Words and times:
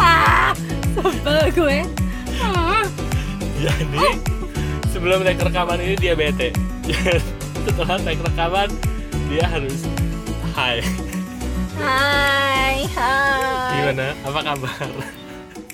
ah 0.00 0.52
sebel 0.94 1.48
gue 1.52 1.78
Ah. 2.42 2.82
Jadi 3.62 4.18
sebelum 4.90 5.22
take 5.22 5.38
rekaman 5.38 5.78
ini 5.78 5.94
dia 5.94 6.18
bete. 6.18 6.50
Setelah 7.68 8.02
take 8.02 8.18
rekaman 8.18 8.66
dia 9.30 9.46
harus 9.46 9.86
hai. 10.58 10.82
hai 11.78 12.82
hai 12.82 13.70
Gimana? 13.78 14.06
Apa 14.26 14.40
kabar? 14.42 14.90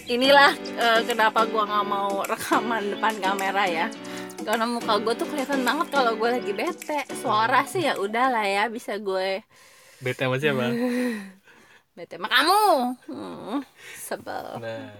inilah 0.08 0.56
eh, 0.56 1.00
kenapa 1.04 1.44
gua 1.44 1.68
nggak 1.68 1.86
mau 1.88 2.24
rekaman 2.24 2.96
depan 2.96 3.14
kamera 3.20 3.64
ya 3.68 3.86
karena 4.40 4.64
muka 4.64 4.96
gue 5.04 5.12
tuh 5.12 5.28
kelihatan 5.28 5.60
banget 5.60 5.92
kalau 5.92 6.16
gue 6.16 6.30
lagi 6.32 6.52
bete 6.56 7.04
suara 7.20 7.68
sih 7.68 7.84
ya 7.84 8.00
udahlah 8.00 8.48
ya 8.48 8.64
bisa 8.72 8.96
gue 8.96 9.44
Bete 9.98 10.24
sama 10.24 10.38
siapa? 10.38 10.72
bete 11.98 12.14
sama 12.14 12.30
kamu 12.30 12.62
hmm, 13.10 13.58
sebel 13.98 14.46
Nah, 14.62 14.94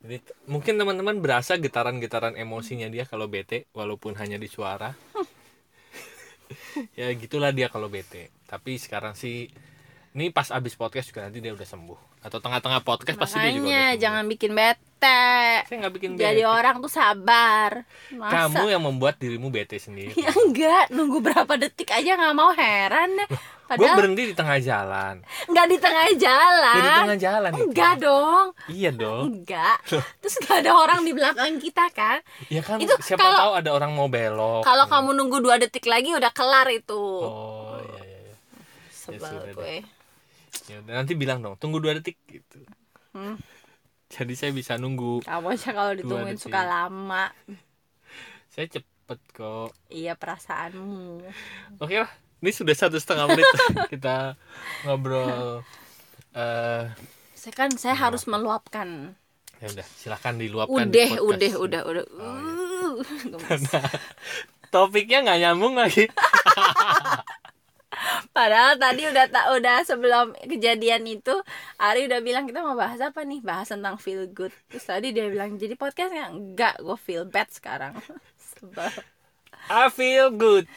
jadi 0.00 0.18
mungkin 0.48 0.80
teman-teman 0.80 1.20
berasa 1.20 1.60
getaran-getaran 1.60 2.34
emosinya 2.34 2.90
dia 2.90 3.04
kalau 3.04 3.28
bete 3.28 3.68
walaupun 3.76 4.16
hanya 4.16 4.40
di 4.40 4.48
suara. 4.48 4.96
ya 6.98 7.12
gitulah 7.12 7.52
dia 7.52 7.68
kalau 7.68 7.92
bete. 7.92 8.32
Tapi 8.48 8.80
sekarang 8.80 9.12
sih 9.12 9.52
ini 10.10 10.28
pas 10.28 10.50
abis 10.50 10.74
podcast 10.74 11.06
juga 11.06 11.22
nanti 11.22 11.38
dia 11.38 11.50
udah 11.50 11.62
sembuh. 11.64 11.98
Atau 12.20 12.36
tengah-tengah 12.36 12.82
podcast 12.82 13.16
pasti 13.16 13.38
dia 13.38 13.48
juga 13.48 13.62
udah 13.62 13.64
makanya 13.64 13.86
sembuh. 13.86 14.02
jangan 14.02 14.24
bikin 14.26 14.50
bete. 14.52 15.30
Saya 15.64 15.76
nggak 15.80 15.94
bikin 15.94 16.10
jadi 16.14 16.42
bete. 16.42 16.50
orang 16.50 16.74
tuh 16.78 16.90
sabar. 16.90 17.70
Masa? 18.10 18.32
kamu 18.50 18.64
yang 18.68 18.82
membuat 18.82 19.14
dirimu 19.16 19.48
bete 19.48 19.78
sendiri. 19.78 20.12
Ya 20.14 20.28
enggak 20.28 20.90
nunggu 20.90 21.22
berapa 21.22 21.52
detik 21.56 21.88
aja 21.88 22.18
nggak 22.18 22.34
mau 22.34 22.50
heran 22.50 23.16
deh. 23.16 23.28
Gue 23.70 23.86
padahal 23.86 24.02
berhenti 24.02 24.22
di 24.26 24.34
tengah 24.34 24.58
jalan. 24.58 25.14
Nggak 25.46 25.66
di 25.70 25.76
tengah 25.78 26.06
jalan. 26.18 26.74
Ya, 26.74 26.82
di 26.82 26.90
tengah 26.98 27.18
jalan 27.22 27.50
itu. 27.54 27.62
enggak 27.70 27.94
dong. 28.02 28.46
Iya 28.66 28.90
dong. 28.90 29.24
Enggak. 29.30 29.76
Terus 30.20 30.34
nggak 30.42 30.56
ada 30.58 30.72
orang 30.74 31.00
di 31.06 31.12
belakang 31.14 31.54
kita 31.56 31.86
kan? 31.94 32.18
Ya 32.50 32.66
kan 32.66 32.82
Itu 32.82 32.98
siapa 32.98 33.22
kalau- 33.22 33.38
tahu 33.38 33.52
ada 33.56 33.70
orang 33.70 33.94
mau 33.94 34.10
belok. 34.10 34.66
kalau 34.66 34.84
Ya. 34.84 34.90
kamu 34.90 35.08
nunggu 35.14 35.38
dua 35.38 35.54
detik 35.56 35.86
lagi 35.86 36.10
udah 36.10 36.34
kelar 36.34 36.66
itu. 36.66 36.98
Oh 36.98 37.78
iya 37.78 38.02
iya 38.02 38.18
iya. 38.26 38.34
sebel 38.90 39.22
sudah 39.22 39.46
deh. 39.46 39.54
gue 39.54 39.74
ya 40.70 40.76
udah 40.86 40.94
nanti 41.02 41.12
bilang 41.18 41.42
dong 41.42 41.58
tunggu 41.58 41.82
dua 41.82 41.98
detik 41.98 42.14
gitu. 42.30 42.62
Hmm. 43.10 43.34
jadi 44.06 44.32
saya 44.38 44.54
bisa 44.54 44.78
nunggu 44.78 45.26
kamu 45.26 45.46
aja 45.50 45.70
kalau 45.74 45.92
ditungguin 45.98 46.38
detik. 46.38 46.46
suka 46.46 46.60
lama. 46.62 47.34
Saya 48.50 48.66
cepet 48.66 49.20
kok. 49.34 49.70
Iya 49.90 50.14
perasaanmu. 50.14 51.26
Oke 51.82 51.98
lah 51.98 52.10
ini 52.40 52.50
sudah 52.54 52.74
satu 52.74 52.96
setengah 52.98 53.30
menit 53.30 53.46
kita 53.92 54.38
ngobrol 54.86 55.66
eh 56.38 56.86
saya 57.34 57.54
kan 57.56 57.70
saya 57.74 57.96
harus 57.96 58.28
meluapkan. 58.28 59.16
Ya 59.60 59.68
udah 59.72 59.86
silahkan 59.96 60.36
diluapkan 60.38 60.88
udah 60.88 61.08
di 61.08 61.18
udah 61.18 61.52
udah 61.58 61.82
udah. 61.84 62.04
Oh, 62.20 62.40
Uh, 62.90 63.06
gemes. 63.38 63.70
topiknya 64.74 65.22
nggak 65.26 65.40
nyambung 65.42 65.74
lagi 65.78 66.06
Padahal 68.30 68.78
tadi 68.78 69.02
udah 69.10 69.26
tak 69.26 69.46
udah 69.58 69.78
sebelum 69.82 70.26
kejadian 70.46 71.02
itu 71.02 71.34
Ari 71.82 72.06
udah 72.06 72.22
bilang 72.22 72.46
kita 72.46 72.62
mau 72.62 72.78
bahas 72.78 73.02
apa 73.02 73.26
nih? 73.26 73.42
Bahas 73.42 73.74
tentang 73.74 73.98
feel 73.98 74.30
good. 74.30 74.54
Terus 74.70 74.86
tadi 74.86 75.10
dia 75.10 75.26
bilang 75.26 75.58
jadi 75.58 75.74
podcastnya 75.74 76.30
enggak 76.30 76.78
gue 76.78 76.94
feel 76.94 77.26
bad 77.26 77.50
sekarang. 77.50 77.98
Sebel. 78.54 78.90
I 79.66 79.90
feel 79.90 80.30
good. 80.30 80.70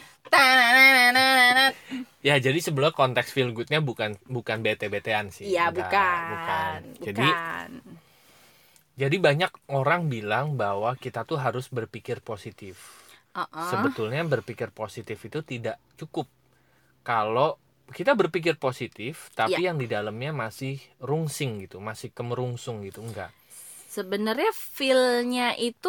Ya 2.25 2.41
jadi 2.41 2.57
sebelum 2.57 2.89
konteks 2.89 3.29
feel 3.29 3.53
goodnya 3.53 3.85
bukan 3.85 4.17
bukan 4.25 4.65
bete 4.65 4.89
betean 4.89 5.29
sih. 5.29 5.53
Iya 5.53 5.69
bukan. 5.69 6.21
bukan. 6.33 6.79
Jadi 7.05 7.21
bukan. 7.21 7.69
jadi 8.97 9.15
banyak 9.21 9.51
orang 9.69 10.09
bilang 10.09 10.57
bahwa 10.57 10.97
kita 10.97 11.21
tuh 11.21 11.37
harus 11.37 11.69
berpikir 11.69 12.17
positif. 12.25 13.03
Uh-uh. 13.33 13.65
sebetulnya 13.65 14.21
berpikir 14.29 14.69
positif 14.69 15.17
itu 15.25 15.41
tidak 15.41 15.81
cukup 15.97 16.29
kalau 17.09 17.49
kita 17.97 18.11
berpikir 18.21 18.55
positif 18.65 19.29
tapi 19.39 19.59
Iya. 19.59 19.67
yang 19.67 19.77
di 19.81 19.87
dalamnya 19.95 20.31
masih 20.43 20.75
rungsing 21.09 21.51
gitu 21.67 21.77
masih 21.89 22.09
kemerungsung 22.17 22.77
gitu 22.87 22.99
enggak 23.07 23.31
sebenarnya 23.95 24.49
feel-nya 24.77 25.43
itu 25.59 25.87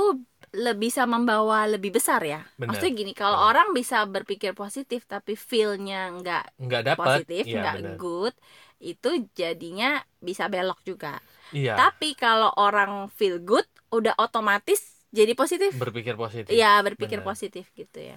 lebih 0.54 0.86
bisa 0.92 1.02
membawa 1.08 1.66
lebih 1.66 1.91
besar 1.97 2.20
ya. 2.22 2.41
Benar. 2.58 2.78
Maksudnya 2.78 2.92
gini, 3.00 3.12
kalau 3.16 3.38
Hmm. 3.38 3.48
orang 3.50 3.69
bisa 3.78 4.04
berpikir 4.06 4.52
positif 4.54 5.00
tapi 5.08 5.34
feel-nya 5.34 6.12
nggak 6.20 6.44
enggak 6.62 6.82
dapat 6.86 7.22
positif, 7.25 7.42
Iya, 7.46 7.60
nggak 7.60 7.76
benar. 7.76 7.98
good, 7.98 8.34
itu 8.78 9.08
jadinya 9.34 9.86
bisa 10.22 10.44
belok 10.52 10.78
juga. 10.86 11.19
iya 11.52 11.75
Tapi 11.78 12.14
kalau 12.14 12.50
orang 12.58 13.10
feel 13.19 13.36
good, 13.42 13.66
udah 13.91 14.14
otomatis 14.20 14.81
jadi 15.10 15.32
positif. 15.34 15.72
berpikir 15.81 16.14
positif 16.16 16.54
Iya, 16.54 16.84
berpikir 16.86 17.19
Benar. 17.19 17.28
positif 17.28 17.64
gitu 17.75 17.98
ya. 17.98 18.16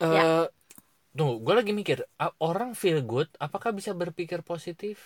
Eh, 0.00 0.06
Ya. 0.14 0.22
Tunggu 1.16 1.34
gue 1.44 1.54
lagi 1.58 1.72
mikir 1.80 1.98
orang 2.48 2.70
feel 2.80 2.98
good 3.12 3.28
apakah 3.46 3.70
bisa 3.78 3.92
berpikir 4.02 4.40
positif 4.50 4.96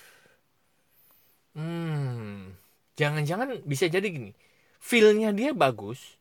hmm 1.57 2.53
jangan-jangan 2.99 3.49
bisa 3.65 3.87
jadi 3.89 4.07
gini 4.09 4.31
feelnya 4.81 5.29
dia 5.39 5.51
bagus 5.57 6.17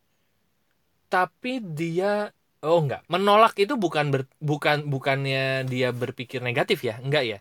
tapi 1.13 1.51
dia 1.79 2.31
oh 2.65 2.79
enggak 2.83 3.01
menolak 3.13 3.53
itu 3.63 3.73
bukan 3.83 4.05
ber- 4.13 4.31
bukan 4.41 4.77
bukannya 4.93 5.67
dia 5.71 5.89
berpikir 6.01 6.39
negatif 6.47 6.79
ya 6.87 6.95
enggak 7.03 7.23
ya 7.31 7.37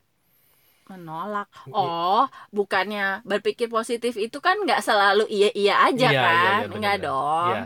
Menolak. 0.91 1.47
Oh, 1.71 2.27
bukannya 2.57 3.23
berpikir 3.31 3.71
positif 3.77 4.13
itu 4.19 4.39
kan 4.47 4.57
nggak 4.67 4.83
selalu 4.83 5.23
aja 5.87 6.09
Iya, 6.09 6.21
iya, 6.41 6.51
kan? 6.51 6.61
iya, 6.61 6.67
benar, 6.75 6.79
Nggak 6.79 6.95
benar. 6.95 7.07
dong. 7.07 7.41
Iya. 7.47 7.61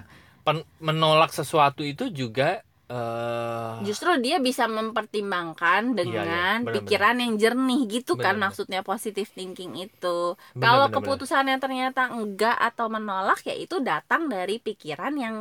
Pen- 0.44 0.68
menolak 0.86 1.30
sesuatu 1.38 1.80
itu 1.92 2.04
juga 2.20 2.60
eh 2.88 3.84
Justru 3.86 4.10
dia 4.22 4.38
bisa 4.38 4.64
mempertimbangkan 4.70 5.82
dengan 5.98 6.06
Iya, 6.06 6.20
iya, 6.22 6.42
benar-benar. 6.64 7.02
pikiran 7.02 7.16
yang 7.18 7.32
jernih 7.42 7.80
gitu 7.94 8.12
kan 8.24 8.34
Benar-benar. 8.34 8.44
maksudnya 8.44 8.80
positive 8.86 9.26
thinking 9.34 9.72
itu. 9.82 10.06
Benar, 10.54 10.62
Kalau 10.62 10.86
benar, 10.88 10.94
keputusannya 10.94 11.58
ternyata 11.58 12.00
enggak 12.14 12.54
atau 12.68 12.86
menolak 12.86 13.38
ya 13.48 13.54
itu 13.64 13.76
datang 13.82 14.22
dari 14.30 14.54
pikiran 14.62 15.12
yang 15.24 15.36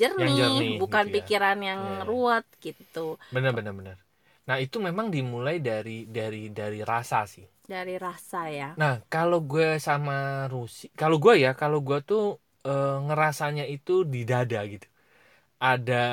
jernih, 0.00 0.36
jernih, 0.36 0.74
bukan 0.80 1.04
gitu 1.04 1.08
ya. 1.18 1.24
pikiran 1.24 1.56
yang 1.68 1.80
Iya, 1.80 1.96
iya. 2.08 2.08
ruwet 2.08 2.44
gitu. 2.60 3.16
benar 3.34 3.52
benar 3.58 3.74
benar 3.80 3.98
nah 4.48 4.56
itu 4.64 4.76
memang 4.88 5.06
dimulai 5.14 5.56
dari 5.68 5.96
dari 6.16 6.42
dari 6.58 6.78
rasa 6.90 7.18
sih 7.32 7.44
Dari 7.70 7.94
rasa 8.02 8.48
ya. 8.50 8.70
Nah, 8.80 8.92
kalau 9.12 9.38
gue 9.50 9.66
sama 9.88 10.12
Rusi, 10.52 10.84
kalau 11.00 11.16
gue 11.24 11.34
ya, 11.44 11.50
kalau 11.60 11.78
gue 11.88 11.98
tuh 12.08 12.20
eh, 12.68 12.88
ngerasanya 13.06 13.62
itu 13.74 13.92
di 14.12 14.18
dada 14.30 14.58
gitu. 14.72 14.86
Ada 15.58 16.04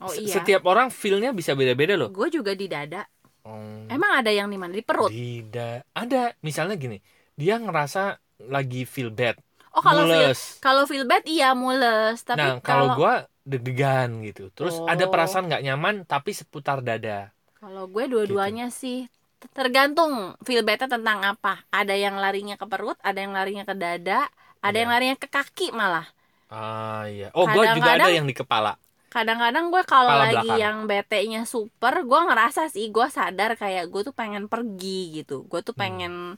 Oh, 0.00 0.12
iya. 0.16 0.32
setiap 0.32 0.64
orang 0.64 0.88
feel-nya 0.88 1.36
bisa 1.36 1.52
beda-beda 1.52 1.94
loh. 1.94 2.08
Gue 2.08 2.32
juga 2.32 2.56
di 2.56 2.64
dada. 2.64 3.04
Hmm, 3.44 3.86
Emang 3.86 4.24
ada 4.24 4.32
yang 4.32 4.48
di 4.48 4.58
mana? 4.58 4.72
Di 4.74 4.82
perut. 4.82 5.12
di 5.12 5.44
da- 5.46 5.84
ada 5.94 6.34
misalnya 6.42 6.74
gini, 6.74 6.98
dia 7.36 7.60
ngerasa 7.60 8.18
lagi 8.48 8.82
feel 8.82 9.08
bad, 9.08 9.38
Oh, 9.70 9.80
kalau 9.80 10.02
feel 10.04 10.32
kalau 10.58 10.82
feel 10.84 11.04
bad 11.04 11.22
iya 11.24 11.52
mules, 11.52 12.20
tapi 12.20 12.40
nah, 12.42 12.58
kalau 12.58 12.96
gue 12.96 13.14
deg-degan 13.46 14.24
gitu. 14.24 14.48
Terus 14.50 14.80
Oh. 14.80 14.88
ada 14.88 15.06
perasaan 15.06 15.46
nggak 15.46 15.62
nyaman 15.62 15.94
tapi 16.04 16.32
seputar 16.32 16.82
dada. 16.82 17.30
Kalau 17.56 17.86
gue 17.86 18.04
dua-duanya 18.08 18.72
sih 18.72 19.06
t- 19.38 19.50
tergantung 19.52 20.34
feel 20.42 20.64
bad 20.64 20.88
tentang 20.88 21.22
apa. 21.22 21.62
Ada 21.70 21.94
yang 21.94 22.16
larinya 22.18 22.56
ke 22.56 22.66
perut, 22.66 22.96
ada 23.00 23.20
yang 23.20 23.30
larinya 23.30 23.62
ke 23.62 23.76
dada, 23.76 24.26
ada 24.58 24.74
Iya. 24.74 24.80
yang 24.82 24.90
larinya 24.90 25.16
ke 25.16 25.28
kaki 25.28 25.70
malah. 25.70 26.08
Ah 26.48 27.06
iya. 27.06 27.30
Oh, 27.30 27.46
gue 27.46 27.64
juga 27.74 27.90
ada 27.94 28.10
yang 28.10 28.26
di 28.26 28.34
kepala. 28.34 28.74
Kadang-kadang 29.16 29.64
gue 29.72 29.82
kalau 29.88 30.12
lagi 30.22 30.44
belakang. 30.44 30.60
yang 30.60 30.76
bete-nya 30.84 31.42
super, 31.48 31.94
gue 32.04 32.20
ngerasa 32.28 32.68
sih 32.68 32.86
gue 32.92 33.06
sadar 33.08 33.50
kayak 33.56 33.84
gue 33.88 34.02
tuh 34.04 34.14
pengen 34.20 34.44
pergi 34.52 34.98
gitu. 35.16 35.48
Gue 35.50 35.60
tuh 35.64 35.72
pengen 35.72 36.36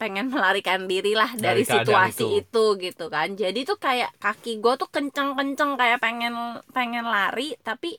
pengen 0.00 0.26
melarikan 0.32 0.80
diri 0.86 1.12
lah 1.12 1.30
dari, 1.36 1.62
Hmm. 1.66 1.70
Dari 1.76 1.84
situasi 1.84 2.24
itu. 2.40 2.40
itu. 2.46 2.64
gitu 2.86 3.04
kan. 3.10 3.28
Jadi 3.34 3.60
tuh 3.68 3.76
kayak 3.76 4.10
kaki 4.16 4.62
gue 4.64 4.74
tuh 4.80 4.88
kenceng-kenceng 4.88 5.74
kayak 5.74 5.98
pengen 5.98 6.34
pengen 6.70 7.04
lari 7.04 7.58
tapi 7.60 7.98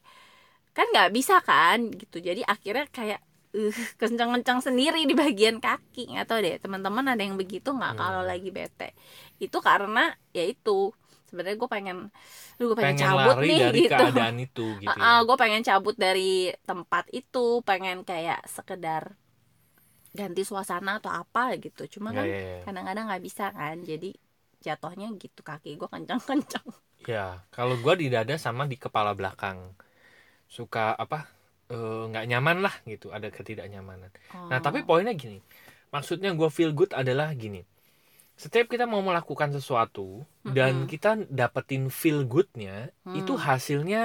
kan 0.72 0.88
nggak 0.94 1.12
bisa 1.12 1.36
kan 1.44 1.92
gitu. 1.92 2.18
Jadi 2.24 2.42
akhirnya 2.48 2.88
kayak 2.90 3.20
uh, 3.54 3.74
kenceng-kenceng 4.00 4.60
sendiri 4.64 5.04
di 5.04 5.14
bagian 5.14 5.60
kaki 5.60 6.16
nggak 6.16 6.26
tahu 6.30 6.40
deh 6.40 6.56
teman-teman 6.64 7.06
ada 7.12 7.22
yang 7.22 7.36
begitu 7.36 7.70
nggak 7.76 7.94
Hmm. 7.94 8.02
kalau 8.02 8.22
lagi 8.24 8.50
bete 8.50 8.96
itu 9.38 9.58
karena 9.60 10.00
ya 10.32 10.44
itu 10.48 10.96
sebenarnya 11.32 11.58
gue 11.64 11.70
pengen 11.76 11.98
lu 12.60 12.64
gue 12.72 12.78
pengen, 12.82 12.98
Pengen 12.98 12.98
cabut 13.04 13.38
lari 13.38 13.48
nih 13.50 13.60
dari 13.64 13.80
gitu 13.88 13.92
keadaan 13.92 14.36
itu 14.46 14.62
gitu. 14.84 15.00
ya. 15.00 15.24
gue 15.28 15.36
pengen 15.42 15.62
cabut 15.70 15.96
dari 16.06 16.52
tempat 16.70 17.06
itu 17.20 17.40
pengen 17.68 17.98
kayak 18.10 18.40
sekedar 18.56 19.04
ganti 20.20 20.42
suasana 20.50 20.92
atau 21.00 21.12
apa 21.22 21.42
gitu 21.64 21.82
cuma 22.00 22.10
Ya, 22.10 22.18
kan 22.18 22.28
ya, 22.28 22.38
ya. 22.40 22.58
kadang-kadang 22.66 23.04
nggak 23.08 23.24
bisa 23.28 23.44
kan 23.58 23.76
jadi 23.90 24.10
jatuhnya 24.66 25.08
gitu 25.24 25.40
kaki 25.50 25.70
gue 25.80 25.88
kencang-kencang 25.94 26.68
Ya, 27.10 27.42
kalau 27.56 27.76
gua 27.84 27.94
di 28.02 28.08
dada 28.14 28.36
sama 28.38 28.64
di 28.70 28.78
kepala 28.78 29.12
belakang. 29.18 29.74
Suka 30.58 30.94
apa? 31.04 31.20
eh, 31.72 32.04
nggak 32.12 32.26
nyaman 32.32 32.58
lah 32.66 32.76
gitu, 32.92 33.08
ada 33.18 33.28
ketidaknyamanan. 33.32 34.12
Nah, 34.52 34.60
Oh. 34.60 34.62
tapi 34.66 34.80
poinnya 34.88 35.14
gini. 35.16 35.40
Maksudnya 35.96 36.30
gua 36.40 36.50
feel 36.58 36.72
good 36.80 36.92
adalah 37.02 37.32
gini. 37.44 37.62
Setiap 38.44 38.68
kita 38.74 38.86
mau 38.92 39.02
melakukan 39.10 39.50
sesuatu 39.58 40.08
dan 40.58 40.74
Mm-mm. 40.74 40.92
kita 40.92 41.10
dapetin 41.40 41.84
feel 42.00 42.20
goodnya 42.34 42.76
Hmm. 43.06 43.14
itu 43.20 43.34
hasilnya 43.48 44.02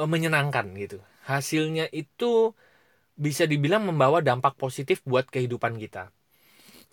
eh, 0.00 0.08
menyenangkan 0.14 0.66
gitu. 0.82 0.98
Hasilnya 1.30 1.84
itu 2.02 2.54
bisa 3.26 3.44
dibilang 3.52 3.82
membawa 3.88 4.18
dampak 4.28 4.54
positif 4.62 4.98
buat 5.10 5.26
kehidupan 5.34 5.74
kita. 5.82 6.12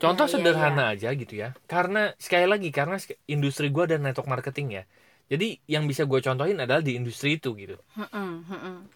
Contoh 0.01 0.27
Ya, 0.31 0.49
ya, 0.51 0.73
sederhana 0.73 0.83
aja 0.93 1.09
gitu 1.21 1.33
ya. 1.43 1.49
Karena 1.71 2.13
sekali 2.25 2.45
lagi 2.53 2.69
karena 2.77 2.97
industri 3.35 3.67
gua 3.75 3.85
dan 3.91 4.01
network 4.05 4.29
marketing 4.33 4.67
ya. 4.81 4.83
Jadi 5.31 5.47
yang 5.73 5.85
bisa 5.91 6.03
gue 6.11 6.19
contohin 6.27 6.57
adalah 6.63 6.83
di 6.85 6.93
industri 6.99 7.39
itu 7.39 7.49
gitu. 7.57 7.77
Mm-mm, 7.97 8.89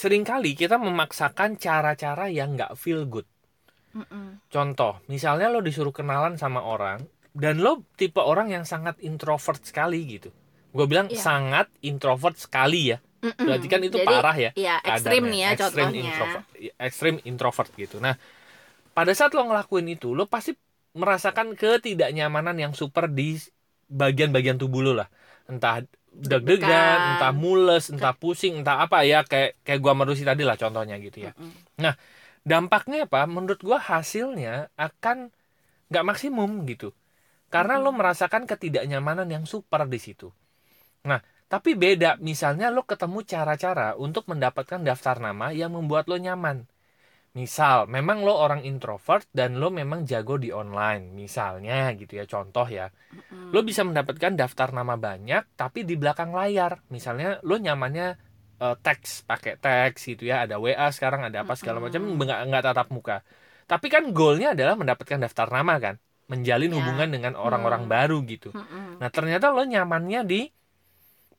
sering 0.00 0.24
kali 0.30 0.50
kita 0.60 0.76
memaksakan 0.86 1.50
cara-cara 1.64 2.26
yang 2.38 2.48
nggak 2.56 2.72
feel 2.82 3.02
good 3.12 3.24
mm-mm. 3.92 4.26
Contoh, 4.52 5.00
misalnya 5.08 5.48
lo 5.48 5.64
disuruh 5.64 5.94
kenalan 5.96 6.36
sama 6.36 6.60
orang 6.60 7.08
dan 7.32 7.64
lo 7.64 7.80
tipe 7.96 8.20
orang 8.20 8.52
yang 8.52 8.64
sangat 8.68 9.00
introvert 9.00 9.64
sekali 9.64 10.04
gitu. 10.04 10.28
Gue 10.72 10.84
bilang 10.84 11.08
Iya. 11.08 11.20
sangat 11.20 11.66
introvert 11.80 12.36
sekali 12.36 12.92
ya. 12.92 12.98
Mm-mm. 13.24 13.46
Berarti 13.48 13.66
kan 13.68 13.80
itu 13.80 13.96
Jadi, 13.96 14.08
parah 14.08 14.36
ya. 14.36 14.50
Iya, 14.52 14.74
ekstrim 14.84 15.22
nih 15.30 15.40
ya 15.40 15.48
Ekstrim 15.56 15.88
contohnya. 15.88 16.02
Introvert, 16.04 16.44
ekstrim 16.76 17.14
introvert 17.24 17.70
gitu. 17.76 17.96
Nah, 18.02 18.14
pada 18.92 19.12
saat 19.16 19.32
lo 19.32 19.44
ngelakuin 19.48 19.88
itu, 19.88 20.12
lo 20.12 20.28
pasti 20.28 20.52
merasakan 20.92 21.56
ketidaknyamanan 21.56 22.56
yang 22.60 22.72
super 22.76 23.08
di 23.08 23.40
bagian-bagian 23.88 24.60
tubuh 24.60 24.84
lo 24.84 24.92
lah. 24.92 25.08
Entah 25.48 25.80
deg-degan, 26.12 27.16
entah 27.16 27.32
mules, 27.32 27.88
entah 27.88 28.12
pusing, 28.12 28.60
entah 28.60 28.84
apa 28.84 29.00
ya 29.08 29.24
kayak 29.24 29.56
kayak 29.64 29.80
gua 29.80 29.96
sama 29.96 30.04
Rusi 30.04 30.28
tadi 30.28 30.44
lah 30.44 30.60
contohnya 30.60 31.00
gitu 31.00 31.24
ya 31.24 31.32
Mm-mm. 31.32 31.96
Dampaknya 32.42 33.06
apa? 33.06 33.26
Menurut 33.26 33.60
gua 33.62 33.78
hasilnya 33.78 34.70
akan 34.76 35.30
nggak 35.90 36.06
maksimum 36.06 36.66
gitu. 36.66 36.94
Karena 37.52 37.76
lo 37.76 37.92
merasakan 37.92 38.48
ketidaknyamanan 38.48 39.28
yang 39.28 39.44
super 39.44 39.84
di 39.84 40.00
situ. 40.00 40.32
Nah 41.04 41.20
tapi 41.52 41.76
beda. 41.76 42.16
Misalnya 42.16 42.72
lo 42.72 42.88
ketemu 42.88 43.28
cara-cara 43.28 43.92
untuk 44.00 44.24
mendapatkan 44.24 44.80
daftar 44.80 45.20
nama 45.20 45.52
yang 45.52 45.76
membuat 45.76 46.08
lo 46.08 46.16
nyaman. 46.16 46.64
Misal 47.36 47.88
memang 47.88 48.24
lo 48.24 48.36
orang 48.36 48.64
introvert 48.64 49.28
dan 49.36 49.60
lo 49.60 49.68
memang 49.68 50.08
jago 50.08 50.40
di 50.40 50.48
online. 50.48 51.12
Misalnya 51.12 51.92
gitu 51.92 52.16
ya 52.16 52.24
contoh 52.24 52.64
ya. 52.64 52.88
Lo 53.52 53.60
bisa 53.60 53.84
mendapatkan 53.84 54.32
daftar 54.32 54.72
nama 54.72 54.96
banyak 54.96 55.52
tapi 55.52 55.84
di 55.84 55.92
belakang 56.00 56.32
layar. 56.32 56.80
Misalnya 56.88 57.36
lo 57.44 57.60
nyamannya 57.60 58.31
eh, 58.62 58.76
teks 58.78 59.26
pakai 59.26 59.58
teks 59.58 60.00
gitu 60.06 60.22
ya 60.30 60.46
ada 60.46 60.56
WA 60.62 60.88
sekarang 60.94 61.26
ada 61.26 61.42
apa 61.42 61.54
segala 61.58 61.78
macam 61.82 62.00
nggak 62.06 62.38
nggak 62.48 62.62
tatap 62.62 62.88
muka 62.94 63.16
tapi 63.66 63.86
kan 63.90 64.02
goalnya 64.14 64.54
adalah 64.54 64.74
mendapatkan 64.78 65.18
daftar 65.18 65.48
nama 65.50 65.74
kan 65.82 65.94
menjalin 66.30 66.70
Ya. 66.70 66.76
hubungan 66.78 67.08
dengan 67.10 67.32
orang-orang 67.36 67.84
Hmm. 67.84 67.92
baru 67.92 68.18
gitu 68.24 68.50
Mm-mm. 68.54 69.02
nah 69.02 69.10
ternyata 69.10 69.50
lo 69.50 69.62
nyamannya 69.66 70.20
di 70.24 70.40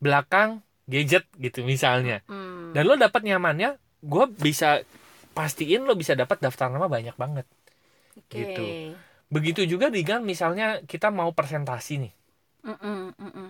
belakang 0.04 0.60
gadget 0.86 1.24
gitu 1.40 1.64
misalnya 1.64 2.20
Mm. 2.28 2.75
dan 2.75 2.84
lo 2.84 2.96
dapat 3.00 3.24
nyamannya 3.24 3.80
gue 4.04 4.25
bisa 4.36 4.84
pastiin 5.31 5.88
lo 5.88 5.96
bisa 5.96 6.14
dapat 6.14 6.44
daftar 6.44 6.68
nama 6.68 6.92
banyak 6.92 7.16
banget 7.16 7.48
Oke. 8.20 8.36
gitu. 8.36 8.66
begitu 9.31 9.66
juga 9.66 9.90
dengan 9.90 10.22
misalnya 10.22 10.84
kita 10.86 11.10
mau 11.10 11.31
presentasi 11.34 11.94
nih 12.04 12.14
Mm-mm, 12.64 13.00
mm-mm. 13.20 13.50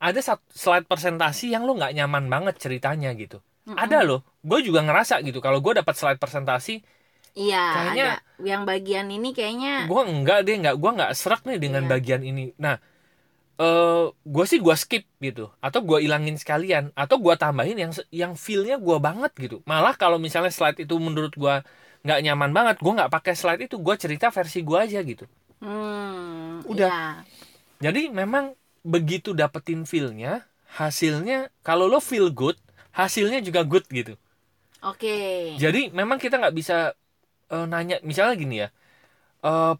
Ada 0.00 0.20
satu 0.20 0.44
slide 0.50 0.86
presentasi 0.88 1.52
yang 1.54 1.62
lo 1.66 1.74
nggak 1.78 1.94
nyaman 1.94 2.24
banget 2.30 2.54
ceritanya 2.60 3.10
gitu. 3.14 3.38
Mm-mm. 3.64 3.80
Ada 3.80 4.04
loh, 4.04 4.20
gue 4.44 4.60
juga 4.60 4.84
ngerasa 4.84 5.24
gitu. 5.24 5.40
Kalau 5.40 5.58
gue 5.64 5.72
dapat 5.80 5.94
slide 5.96 6.20
presentasi, 6.20 6.84
Iya, 7.34 7.66
Kayaknya- 7.74 8.14
ada. 8.22 8.46
Yang 8.46 8.62
bagian 8.62 9.06
ini 9.10 9.34
kayaknya 9.34 9.90
gue 9.90 10.02
enggak 10.06 10.46
deh, 10.46 10.54
nggak 10.54 10.76
gue 10.78 10.90
nggak 10.94 11.12
serak 11.18 11.42
nih 11.42 11.58
dengan 11.58 11.82
Iya. 11.82 11.90
bagian 11.90 12.22
ini. 12.22 12.54
Nah, 12.62 12.78
eh 13.58 14.06
gue 14.10 14.44
sih 14.46 14.62
gue 14.62 14.74
skip 14.78 15.02
gitu, 15.18 15.50
atau 15.58 15.80
gue 15.82 15.98
ilangin 16.02 16.38
sekalian, 16.38 16.94
atau 16.94 17.18
gue 17.18 17.34
tambahin 17.34 17.74
yang 17.74 17.92
yang 18.14 18.32
feelnya 18.38 18.78
gue 18.78 18.96
banget 19.02 19.34
gitu. 19.34 19.66
Malah 19.66 19.98
kalau 19.98 20.18
misalnya 20.22 20.54
slide 20.54 20.78
itu 20.78 20.94
menurut 20.98 21.34
gue 21.34 21.54
nggak 22.06 22.20
nyaman 22.22 22.50
banget, 22.54 22.76
gue 22.78 22.92
nggak 22.94 23.10
pakai 23.10 23.34
slide 23.34 23.62
itu, 23.66 23.82
gue 23.82 23.94
cerita 23.98 24.30
versi 24.30 24.62
gue 24.62 24.78
aja 24.78 24.98
gitu. 25.02 25.26
hmm, 25.58 26.70
Udah. 26.70 26.90
iya. 26.90 27.02
Jadi 27.82 28.14
memang 28.14 28.54
begitu 28.84 29.32
dapetin 29.32 29.88
feelnya, 29.88 30.44
hasilnya 30.76 31.48
kalau 31.64 31.88
lo 31.88 31.98
feel 31.98 32.28
good, 32.30 32.54
hasilnya 32.92 33.40
juga 33.40 33.64
good 33.64 33.88
gitu. 33.88 34.14
Oke. 34.84 35.16
Jadi 35.56 35.88
memang 35.90 36.20
kita 36.20 36.36
nggak 36.36 36.54
bisa 36.54 36.92
eh, 37.48 37.66
nanya 37.66 37.98
misalnya 38.04 38.34
gini 38.36 38.56
ya, 38.62 38.68
eh, 39.44 39.74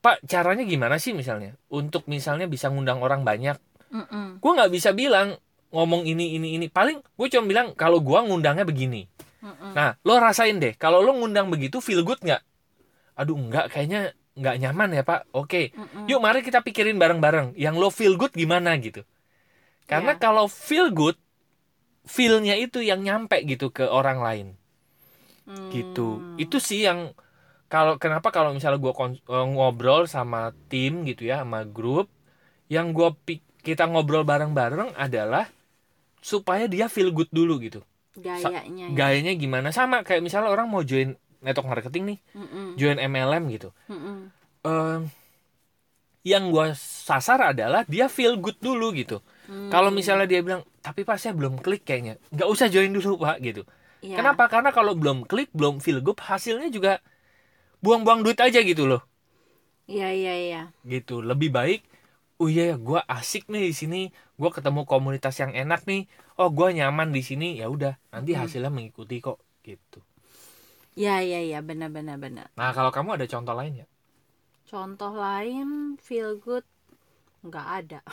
Pak 0.00 0.22
caranya 0.30 0.62
gimana 0.62 0.96
sih 1.02 1.10
misalnya 1.12 1.58
untuk 1.68 2.06
misalnya 2.06 2.46
bisa 2.46 2.70
ngundang 2.70 3.02
orang 3.02 3.26
banyak? 3.26 3.58
Mm-mm, 3.90 4.38
Gue 4.38 4.52
nggak 4.54 4.70
bisa 4.72 4.90
bilang 4.94 5.36
ngomong 5.74 6.06
ini 6.06 6.38
ini 6.38 6.56
ini. 6.56 6.66
Paling 6.70 7.02
gue 7.02 7.26
cuma 7.32 7.44
bilang 7.46 7.66
kalau 7.74 7.98
gue 8.00 8.14
ngundangnya 8.14 8.62
begini. 8.62 9.10
mm-mm. 9.42 9.72
Nah 9.74 9.98
lo 10.06 10.16
rasain 10.22 10.56
deh 10.62 10.72
kalau 10.78 11.02
lo 11.02 11.12
ngundang 11.18 11.50
begitu 11.50 11.82
feel 11.82 12.06
good 12.06 12.22
nggak? 12.22 12.40
Aduh 13.18 13.36
nggak 13.36 13.72
kayaknya 13.74 14.14
nggak 14.36 14.56
nyaman 14.62 14.88
ya 14.92 15.02
Pak. 15.02 15.20
Oke, 15.32 15.72
Mm-mm. 15.72 16.06
yuk 16.06 16.20
mari 16.20 16.44
kita 16.44 16.60
pikirin 16.60 17.00
bareng-bareng. 17.00 17.56
Yang 17.56 17.74
lo 17.80 17.88
feel 17.88 18.14
good 18.20 18.32
gimana 18.36 18.76
gitu? 18.78 19.02
Karena 19.90 20.14
Iya. 20.14 20.20
kalau 20.20 20.46
feel 20.46 20.88
good, 20.92 21.16
feelnya 22.06 22.54
itu 22.54 22.78
yang 22.84 23.02
nyampe 23.02 23.36
gitu 23.48 23.72
ke 23.74 23.84
orang 23.86 24.20
lain 24.22 24.48
gitu 25.70 26.18
Hmm. 26.18 26.34
itu 26.42 26.58
sih 26.58 26.82
yang 26.86 27.14
kalau 27.70 27.98
kenapa 28.02 28.34
kalau 28.34 28.50
misalnya 28.50 28.82
gue 28.82 28.92
ngobrol 29.26 30.06
sama 30.10 30.50
tim 30.70 31.06
gitu 31.06 31.26
ya 31.26 31.42
sama 31.42 31.62
grup 31.66 32.10
yang 32.66 32.90
gue 32.90 33.14
kita 33.62 33.86
ngobrol 33.86 34.26
bareng-bareng 34.26 34.94
adalah 34.98 35.46
supaya 36.22 36.66
dia 36.66 36.90
feel 36.90 37.14
good 37.14 37.30
dulu 37.30 37.62
gitu 37.62 37.82
gayanya. 38.18 38.62
ya. 38.66 38.86
gayanya 38.90 39.32
gimana 39.38 39.68
sama 39.70 40.02
kayak 40.02 40.22
misalnya 40.26 40.50
orang 40.50 40.66
mau 40.66 40.82
join 40.82 41.14
network 41.44 41.68
marketing 41.68 42.04
nih 42.14 42.18
Mm-mm, 42.36 42.66
join 42.80 42.98
MLM 43.00 43.44
gitu 43.52 43.68
mm-mm. 43.90 44.32
Em, 44.66 45.06
yang 46.26 46.50
gue 46.50 46.74
sasar 46.74 47.54
adalah 47.54 47.86
dia 47.86 48.10
feel 48.10 48.34
good 48.40 48.58
dulu 48.58 48.90
gitu 48.94 49.22
Hmm, 49.46 49.70
kalau 49.70 49.94
misalnya 49.94 50.26
dia 50.26 50.42
bilang 50.42 50.66
tapi 50.82 51.06
pak 51.06 51.22
saya 51.22 51.30
belum 51.30 51.62
klik 51.62 51.86
kayaknya 51.86 52.18
nggak 52.34 52.48
usah 52.50 52.66
join 52.66 52.90
dulu 52.90 53.14
pak 53.22 53.38
gitu 53.38 53.62
iya. 54.02 54.18
Kenapa? 54.18 54.50
Karena 54.50 54.70
kalau 54.74 54.98
belum 54.98 55.22
klik, 55.26 55.54
belum 55.54 55.78
feel 55.78 56.02
good, 56.02 56.18
hasilnya 56.18 56.66
juga 56.66 56.98
buang-buang 57.78 58.26
duit 58.26 58.38
aja 58.42 58.58
gitu 58.62 58.86
loh. 58.90 59.02
Iya 59.86 60.08
iya 60.10 60.34
iya. 60.34 60.62
Gitu. 60.82 61.22
Lebih 61.22 61.50
baik, 61.54 61.80
oh 62.42 62.48
iya, 62.50 62.74
gue 62.74 63.00
asik 63.06 63.46
nih 63.50 63.70
di 63.70 63.74
sini, 63.74 64.00
gue 64.40 64.50
ketemu 64.50 64.82
komunitas 64.86 65.38
yang 65.42 65.52
enak 65.54 65.86
nih, 65.86 66.10
oh 66.38 66.50
gue 66.50 66.68
nyaman 66.74 67.10
di 67.14 67.22
sini, 67.22 67.58
ya 67.60 67.66
udah, 67.70 67.94
nanti 68.10 68.34
hasilnya 68.34 68.70
mengikuti 68.70 69.22
kok, 69.22 69.38
gitu. 69.62 70.02
Iya 70.96 71.20
iya 71.20 71.40
iya 71.44 71.58
benar 71.60 71.92
benar 71.92 72.16
benar. 72.16 72.48
Nah 72.56 72.72
kalau 72.72 72.88
kamu 72.88 73.20
ada 73.20 73.28
contoh 73.28 73.52
lain 73.52 73.84
ya? 73.84 73.86
Contoh 74.66 75.12
lain 75.12 76.00
feel 76.00 76.40
good 76.40 76.64
nggak 77.44 77.66
ada. 77.84 78.00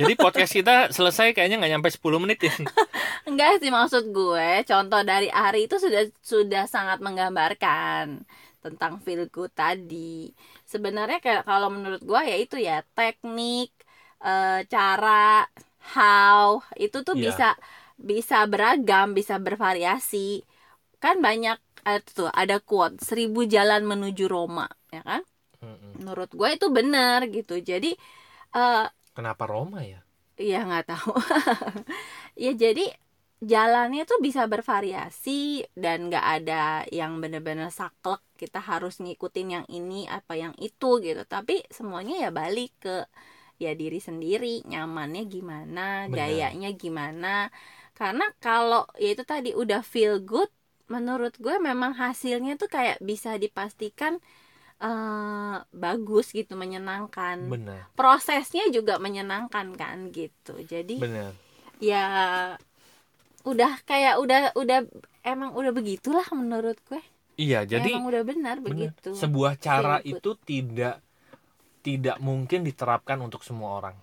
Jadi 0.00 0.12
podcast 0.16 0.52
kita 0.52 0.74
selesai 0.92 1.36
kayaknya 1.36 1.60
nggak 1.60 1.72
nyampe 1.76 1.88
10 1.92 2.22
menit 2.22 2.38
ya. 2.48 2.54
Enggak 3.28 3.60
sih 3.60 3.68
maksud 3.68 4.10
gue, 4.10 4.50
contoh 4.64 5.00
dari 5.02 5.28
Ari 5.28 5.66
itu 5.66 5.76
sudah 5.76 6.06
sudah 6.22 6.64
sangat 6.70 7.02
menggambarkan 7.02 8.22
tentang 8.62 8.98
feel 9.02 9.26
good 9.30 9.50
tadi. 9.52 10.30
Sebenarnya 10.66 11.18
kayak 11.22 11.42
kalau 11.46 11.70
menurut 11.70 12.02
gue 12.02 12.20
ya 12.22 12.36
itu 12.38 12.56
ya 12.58 12.82
teknik, 12.94 13.70
eh, 14.22 14.60
cara, 14.66 15.46
how 15.94 16.62
itu 16.78 17.02
tuh 17.02 17.14
Iya. 17.14 17.22
bisa 17.30 17.48
bisa 17.98 18.44
beragam, 18.48 19.12
bisa 19.18 19.36
bervariasi. 19.40 20.44
Kan 21.02 21.20
banyak 21.24 21.58
eh, 21.88 22.00
tuh 22.04 22.30
ada 22.32 22.60
quote 22.62 23.00
seribu 23.02 23.44
jalan 23.48 23.82
menuju 23.88 24.24
Roma, 24.28 24.68
ya 24.92 25.02
kan? 25.04 25.22
Menurut 25.96 26.30
gue 26.34 26.50
itu 26.56 26.66
benar 26.72 27.20
gitu. 27.32 27.60
Jadi 27.60 27.96
eh 28.56 28.86
Kenapa 29.16 29.48
Roma 29.48 29.80
ya? 29.82 30.00
Iya 30.36 30.56
nggak 30.68 30.84
tahu. 30.92 31.12
ya 32.44 32.52
jadi 32.52 32.84
jalannya 33.40 34.02
tuh 34.10 34.18
bisa 34.26 34.44
bervariasi 34.48 35.64
dan 35.76 36.08
nggak 36.08 36.26
ada 36.40 36.84
yang 36.92 37.20
bener-bener 37.22 37.68
saklek 37.72 38.20
kita 38.40 38.60
harus 38.60 39.00
ngikutin 39.00 39.48
yang 39.60 39.66
ini 39.72 40.04
apa 40.08 40.36
yang 40.36 40.52
itu 40.60 41.00
gitu. 41.00 41.22
Tapi 41.24 41.64
semuanya 41.72 42.28
ya 42.28 42.30
balik 42.32 42.70
ke 42.84 43.08
ya 43.56 43.72
diri 43.72 44.00
sendiri 44.00 44.60
nyamannya 44.68 45.22
gimana, 45.28 45.80
Benar. 46.08 46.16
gayanya 46.16 46.70
gimana. 46.76 47.48
Karena 47.96 48.28
kalau 48.44 48.84
ya 49.00 49.16
itu 49.16 49.24
tadi 49.24 49.56
udah 49.56 49.80
feel 49.80 50.20
good, 50.20 50.52
menurut 50.92 51.32
gue 51.40 51.56
memang 51.56 51.96
hasilnya 51.96 52.60
tuh 52.60 52.68
kayak 52.68 53.00
bisa 53.00 53.40
dipastikan 53.40 54.20
eh 54.76 55.56
bagus 55.72 56.36
gitu, 56.36 56.52
menyenangkan. 56.52 57.48
Benar, 57.48 57.88
prosesnya 57.96 58.68
juga 58.68 59.00
menyenangkan 59.00 59.72
kan 59.72 60.12
gitu. 60.12 60.60
Jadi 60.60 61.00
benar. 61.00 61.32
ya 61.80 62.04
udah 63.48 63.80
kayak 63.88 64.20
udah 64.20 64.52
udah 64.52 64.84
emang 65.24 65.56
udah 65.56 65.72
begitulah 65.72 66.28
menurut 66.36 66.76
gue. 66.92 67.00
Iya 67.40 67.64
jadi 67.64 67.96
emang 67.96 68.12
udah 68.12 68.22
benar 68.28 68.56
bener, 68.60 68.92
begitu. 68.92 69.16
Sebuah 69.16 69.56
cara 69.56 70.04
itu 70.04 70.36
tidak 70.44 71.00
tidak 71.80 72.20
mungkin 72.20 72.60
diterapkan 72.60 73.16
untuk 73.24 73.40
semua 73.40 73.80
orang 73.80 73.96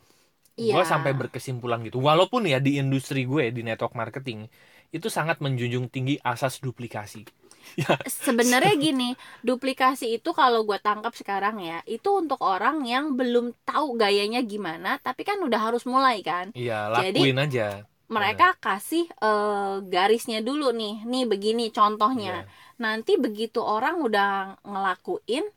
iya. 0.60 0.74
gue 0.77 0.83
sampai 0.86 1.12
berkesimpulan 1.17 1.81
gitu. 1.86 2.00
Walaupun 2.01 2.45
ya 2.45 2.60
di 2.62 2.77
industri 2.77 3.25
gue 3.25 3.50
di 3.50 3.62
network 3.65 3.93
marketing 3.98 4.48
itu 4.93 5.07
sangat 5.10 5.41
menjunjung 5.41 5.89
tinggi 5.89 6.17
asas 6.22 6.62
duplikasi. 6.62 7.25
Ya. 7.79 7.95
Sebenarnya 8.03 8.75
gini 8.75 9.15
duplikasi 9.39 10.19
itu 10.19 10.36
kalau 10.36 10.67
gue 10.67 10.75
tangkap 10.83 11.15
sekarang 11.15 11.63
ya 11.63 11.79
itu 11.88 12.12
untuk 12.12 12.43
orang 12.43 12.83
yang 12.83 13.15
belum 13.15 13.55
tahu 13.63 13.95
gayanya 13.95 14.43
gimana 14.43 15.00
tapi 15.00 15.24
kan 15.24 15.39
udah 15.39 15.72
harus 15.72 15.88
mulai 15.88 16.19
kan. 16.19 16.51
Iya 16.51 16.91
Jadi, 16.91 17.24
lakuin 17.24 17.39
aja. 17.39 17.88
mereka 18.12 18.60
kasih 18.60 19.07
eh, 19.07 19.75
garisnya 19.79 20.43
dulu 20.43 20.75
nih. 20.75 21.07
Nih 21.07 21.24
begini 21.24 21.72
contohnya. 21.72 22.43
Iya. 22.43 22.51
nanti 22.83 23.15
begitu 23.15 23.63
orang 23.63 24.03
udah 24.03 24.60
ngelakuin 24.67 25.48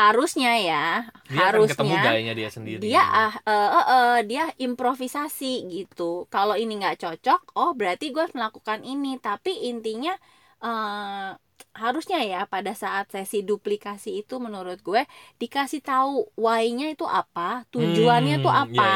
harusnya 0.00 0.52
ya 0.56 0.86
dia 1.28 1.44
akan 1.46 1.68
ketemu 1.68 1.92
harusnya 1.92 2.00
gayanya 2.02 2.34
dia 2.34 2.48
sendiri. 2.48 2.80
dia 2.80 3.02
ah 3.02 3.34
eh, 3.36 3.52
eh, 3.70 3.86
eh, 3.90 4.18
dia 4.24 4.44
improvisasi 4.56 5.52
gitu. 5.68 6.24
Kalau 6.26 6.54
ini 6.54 6.74
nggak 6.74 6.96
cocok 6.98 7.40
oh 7.54 7.70
berarti 7.72 8.08
gue 8.08 8.20
harus 8.20 8.32
melakukan 8.32 8.80
ini. 8.82 9.20
Tapi 9.20 9.68
intinya 9.68 10.16
eh, 10.58 11.30
harusnya 11.72 12.18
ya 12.20 12.40
pada 12.44 12.72
saat 12.72 13.08
sesi 13.08 13.44
duplikasi 13.44 14.20
itu 14.20 14.40
menurut 14.40 14.80
gue 14.80 15.04
dikasih 15.36 15.78
tahu 15.80 16.26
why-nya 16.34 16.90
itu 16.90 17.04
apa 17.04 17.62
tujuannya 17.70 18.40
Hmm, 18.40 18.44
tuh 18.44 18.50
iya, 18.50 18.64
apa. 18.64 18.92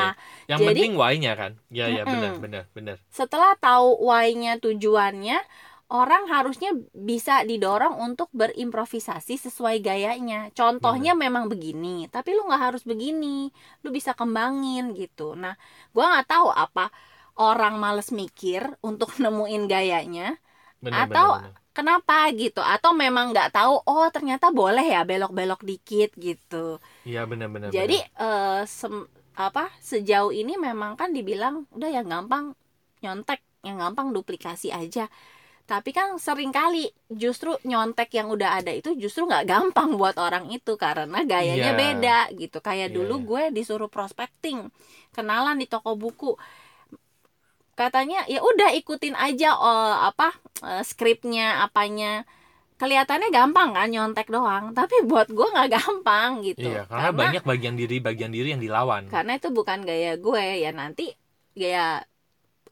yang 0.49 0.59
jadi- 0.59 0.69
penting 0.75 0.93
why-nya 0.97 1.33
kan? 1.35 1.53
Ya 1.71 1.87
ya 1.87 2.03
benar 2.03 2.41
benar 2.41 2.65
benar. 2.73 2.97
Setelah 3.09 3.55
tahu 3.57 4.01
why-nya 4.03 4.59
tujuannya 4.59 5.39
orang 5.95 6.27
harusnya 6.27 6.75
bisa 6.91 7.47
didorong 7.47 7.95
untuk 8.03 8.27
berimprovisasi 8.35 9.39
sesuai 9.39 9.79
gayanya. 9.79 10.51
Contohnya 10.51 11.15
memang 11.15 11.47
begini 11.47 12.11
tapi 12.11 12.35
lu 12.35 12.43
nggak 12.45 12.63
harus 12.73 12.83
begini. 12.83 13.55
Lu 13.81 13.95
bisa 13.95 14.11
kembangin 14.13 14.91
gitu. 14.99 15.39
Nah 15.39 15.55
gua 15.95 16.11
nggak 16.19 16.29
tahu 16.29 16.49
apa 16.51 16.91
orang 17.39 17.79
males 17.79 18.11
mikir 18.11 18.67
untuk 18.83 19.15
nemuin 19.23 19.65
gayanya 19.67 20.37
benar 20.83 21.07
Atau- 21.09 21.35
benar, 21.39 21.55
benar. 21.55 21.73
kenapa 21.73 22.17
gitu. 22.35 22.61
Atau 22.61 22.91
memang 22.93 23.31
nggak 23.33 23.55
tahu 23.55 23.75
oh 23.87 24.07
ternyata 24.11 24.51
boleh 24.51 24.85
ya 24.85 25.07
belok-belok 25.07 25.63
dikit 25.63 26.11
gitu. 26.19 26.83
Iya 27.07 27.25
benar 27.25 27.49
benar 27.49 27.69
jadi 27.71 27.99
benar. 28.03 28.27
eh, 28.27 28.63
sem- 28.67 29.09
apa 29.35 29.67
sejauh 29.83 30.31
ini 30.31 30.55
memang 30.55 30.95
kan 30.95 31.11
dibilang 31.11 31.67
udah 31.75 31.91
yang 31.91 32.07
gampang 32.07 32.55
nyontek 33.03 33.43
yang 33.67 33.83
gampang 33.83 34.13
duplikasi 34.13 34.71
aja 34.71 35.11
tapi 35.65 35.97
kan 35.97 36.21
sering 36.21 36.53
kali 36.53 36.93
justru 37.09 37.57
nyontek 37.65 38.13
yang 38.13 38.29
udah 38.29 38.61
ada 38.61 38.69
itu 38.69 38.93
justru 39.01 39.25
nggak 39.25 39.49
gampang 39.49 39.97
buat 39.97 40.13
orang 40.21 40.53
itu 40.53 40.77
karena 40.77 41.25
gayanya 41.25 41.73
Iya. 41.73 41.81
beda 41.81 42.19
gitu. 42.37 42.61
Kayak 42.61 42.93
Iya, 42.93 42.97
dulu 43.01 43.15
iya. 43.17 43.25
gue 43.25 43.43
disuruh 43.57 43.89
prospecting 43.89 44.69
kenalan 45.17 45.57
di 45.57 45.65
toko 45.65 45.97
buku. 45.97 46.37
Katanya 47.75 48.23
ya 48.31 48.39
udah 48.45 48.71
ikutin 48.77 49.17
aja 49.17 49.57
eh, 49.57 49.97
apa 50.13 50.37
eh, 50.63 50.83
skripnya 50.85 51.65
apanya. 51.65 52.29
Kelihatannya 52.75 53.31
gampang 53.31 53.71
kan 53.73 53.89
nyontek 53.89 54.29
doang 54.29 54.75
tapi 54.77 55.01
buat 55.07 55.33
gue 55.33 55.47
nggak 55.49 55.71
gampang 55.81 56.45
gitu. 56.45 56.69
Iya 56.69 56.85
karena, 56.91 57.09
banyak 57.15 57.43
bagian 57.47 57.75
diri 57.79 58.05
bagian 58.05 58.31
diri 58.35 58.53
yang 58.53 58.61
dilawan. 58.61 59.09
Karena 59.09 59.39
itu 59.41 59.49
bukan 59.49 59.81
gaya 59.87 60.21
gue 60.21 60.45
ya 60.61 60.71
nanti 60.77 61.09
gaya 61.57 62.03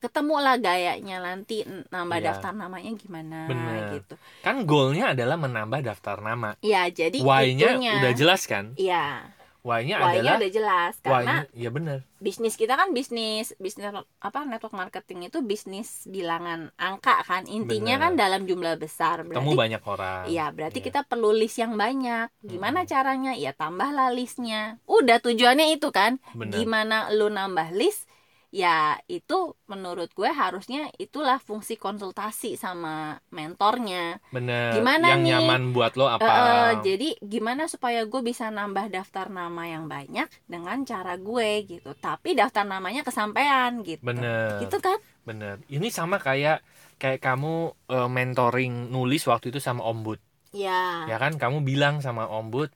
ketemu 0.02 0.35
lah 0.37 0.56
gayanya 0.56 1.16
nanti 1.18 1.62
nambah 1.88 2.18
Iya. 2.18 2.26
daftar 2.28 2.52
namanya 2.52 2.90
gimana 2.92 3.47
Bener. 3.47 3.94
gitu 3.94 4.14
kan 4.42 4.66
goalnya 4.66 5.14
adalah 5.14 5.38
menambah 5.38 5.80
daftar 5.80 6.18
nama 6.18 6.59
ya 6.61 6.90
jadi 6.90 7.16
why-nya 7.16 7.78
itunya 7.78 7.92
udah 7.99 8.12
jelas 8.12 8.42
kan 8.44 8.75
iya 8.75 9.30
why-nya 9.62 9.94
why-nya 9.97 10.11
adalah 10.18 10.35
udah 10.37 10.50
jelas 10.50 10.92
karena 10.99 11.47
ya 11.54 11.71
benar 11.71 11.99
bisnis 12.18 12.54
kita 12.54 12.75
kan 12.75 12.90
bisnis 12.90 13.54
bisnis 13.56 13.87
apa 14.18 14.42
network 14.42 14.75
marketing 14.75 15.26
itu 15.26 15.38
bisnis 15.38 16.02
bilangan 16.04 16.75
angka 16.75 17.23
kan 17.23 17.47
intinya 17.47 17.94
Bener. 17.94 18.02
kan 18.04 18.12
dalam 18.18 18.42
jumlah 18.42 18.75
besar 18.75 19.23
berarti 19.23 19.54
banyak 19.54 19.82
orang 19.85 20.23
Iya, 20.26 20.50
berarti 20.50 20.78
Iya. 20.78 20.87
kita 20.88 21.00
perlu 21.02 21.30
list 21.30 21.59
yang 21.59 21.75
banyak. 21.75 22.30
Gimana 22.40 22.82
Mm-mm. 22.82 22.90
caranya? 22.90 23.32
Ya 23.35 23.50
tambahlah 23.50 24.11
listnya. 24.11 24.78
Udah 24.85 25.18
tujuannya 25.18 25.75
itu 25.75 25.90
kan. 25.90 26.23
benar 26.32 26.54
Gimana 26.54 26.97
lu 27.11 27.26
nambah 27.26 27.71
list? 27.73 28.06
Ya 28.52 29.00
itu 29.09 29.35
menurut 29.73 30.09
gue 30.18 30.28
harusnya 30.42 30.78
itulah 31.00 31.38
fungsi 31.49 31.75
konsultasi 31.80 32.49
sama 32.64 33.16
mentornya. 33.37 34.21
benar 34.35 34.73
Gimana 34.75 35.09
yang 35.09 35.21
nih? 35.25 35.26
nyaman 35.28 35.61
buat 35.76 35.92
lo 36.00 36.06
apa 36.16 36.32
eh, 36.32 36.71
jadi 36.87 37.09
gimana 37.32 37.62
supaya 37.75 38.00
gue 38.12 38.21
bisa 38.30 38.44
nambah 38.59 38.87
daftar 38.97 39.26
nama 39.32 39.62
yang 39.75 39.85
banyak 39.94 40.28
dengan 40.52 40.78
cara 40.90 41.12
gue 41.16 41.49
gitu. 41.71 41.90
Tapi 42.06 42.28
daftar 42.40 42.64
namanya 42.75 43.00
kesampaian 43.09 43.73
gitu. 43.88 44.02
bener 44.06 44.52
Gitu 44.61 44.76
kan? 44.87 44.99
bener 45.28 45.56
ini 45.75 45.87
sama 45.99 46.16
kayak 46.26 46.56
kayak 47.00 47.21
kamu 47.26 47.49
eh, 47.94 48.09
mentoring 48.16 48.73
nulis 48.94 49.23
waktu 49.30 49.47
itu 49.54 49.61
sama 49.68 49.82
ombud 49.90 50.18
Ya. 50.52 51.09
ya 51.11 51.16
kan 51.23 51.32
kamu 51.42 51.59
bilang 51.71 51.94
sama 52.06 52.25
ombud 52.38 52.68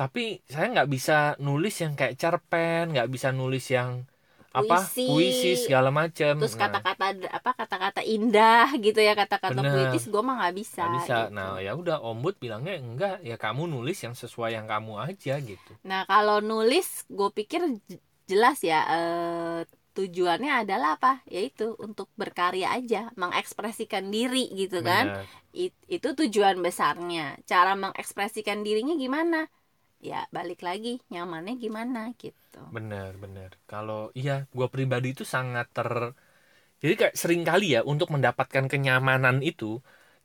tapi 0.00 0.20
saya 0.52 0.66
nggak 0.74 0.88
bisa 0.94 1.14
nulis 1.46 1.74
yang 1.82 1.92
kayak 2.00 2.14
cerpen 2.22 2.82
nggak 2.94 3.08
bisa 3.14 3.28
nulis 3.40 3.64
yang 3.76 3.90
apa 4.60 4.76
Puisi. 4.96 5.06
puisi 5.08 5.50
segala 5.64 5.88
macam 6.00 6.34
Terus 6.40 6.54
Nah, 6.56 6.60
kata-kata 6.68 7.04
apa 7.38 7.50
kata-kata 7.60 8.00
indah 8.14 8.66
gitu 8.84 9.00
ya 9.08 9.12
kata-kata 9.20 9.60
puitis 9.72 10.04
gue 10.12 10.22
mah 10.26 10.34
nggak 10.40 10.54
bisa. 10.60 10.80
nggak 10.80 10.92
bisa 10.96 11.14
gitu. 11.20 11.32
nah 11.36 11.50
ya 11.66 11.72
udah 11.80 11.96
ombud 12.10 12.34
bilangnya 12.42 12.74
enggak 12.80 13.14
ya 13.28 13.36
kamu 13.44 13.62
nulis 13.74 13.98
yang 14.04 14.14
sesuai 14.22 14.50
yang 14.56 14.66
kamu 14.72 14.92
aja 15.08 15.34
gitu 15.50 15.72
Nah 15.88 16.00
kalau 16.10 16.36
nulis 16.50 16.86
gue 17.16 17.28
pikir 17.38 17.60
jelas 18.30 18.56
ya 18.70 18.76
eh, 18.94 19.58
tujuannya 19.96 20.52
adalah 20.66 20.88
apa? 21.00 21.12
Yaitu 21.34 21.64
untuk 21.86 22.08
berkarya 22.20 22.66
aja, 22.76 22.98
mengekspresikan 23.20 24.04
diri 24.14 24.38
gitu 24.60 24.78
kan. 24.88 25.04
It- 25.56 25.78
itu 25.88 26.08
tujuan 26.20 26.56
besarnya. 26.66 27.20
Cara 27.50 27.72
mengekspresikan 27.82 28.58
dirinya 28.66 28.94
gimana? 29.04 29.36
Ya 30.00 30.20
balik 30.36 30.60
lagi 30.68 30.92
nyamannya 31.12 31.54
gimana 31.64 32.00
gitu. 32.22 32.60
bener 32.74 33.10
bener 33.22 33.50
kalau 33.70 34.00
iya 34.20 34.32
gua 34.56 34.66
pribadi 34.74 35.06
itu 35.14 35.24
sangat 35.34 35.66
ter 35.76 35.88
jadi 36.82 36.94
kayak 37.00 37.14
sering 37.22 37.42
kali 37.50 37.66
ya 37.76 37.80
untuk 37.92 38.08
mendapatkan 38.14 38.64
kenyamanan 38.72 39.36
itu 39.50 39.66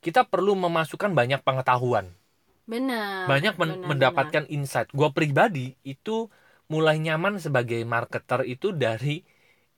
kita 0.04 0.20
perlu 0.32 0.52
memasukkan 0.64 1.12
banyak 1.20 1.40
pengetahuan 1.46 2.06
Benar. 2.66 3.28
banyak 3.30 3.54
men- 3.60 3.80
benar, 3.80 3.86
mendapatkan 3.90 4.44
insight. 4.56 4.88
Gua 4.98 5.08
pribadi 5.14 5.74
itu 5.86 6.26
mulai 6.72 6.96
nyaman 7.06 7.34
sebagai 7.44 7.80
marketer 7.94 8.40
itu 8.54 8.68
dari 8.84 9.22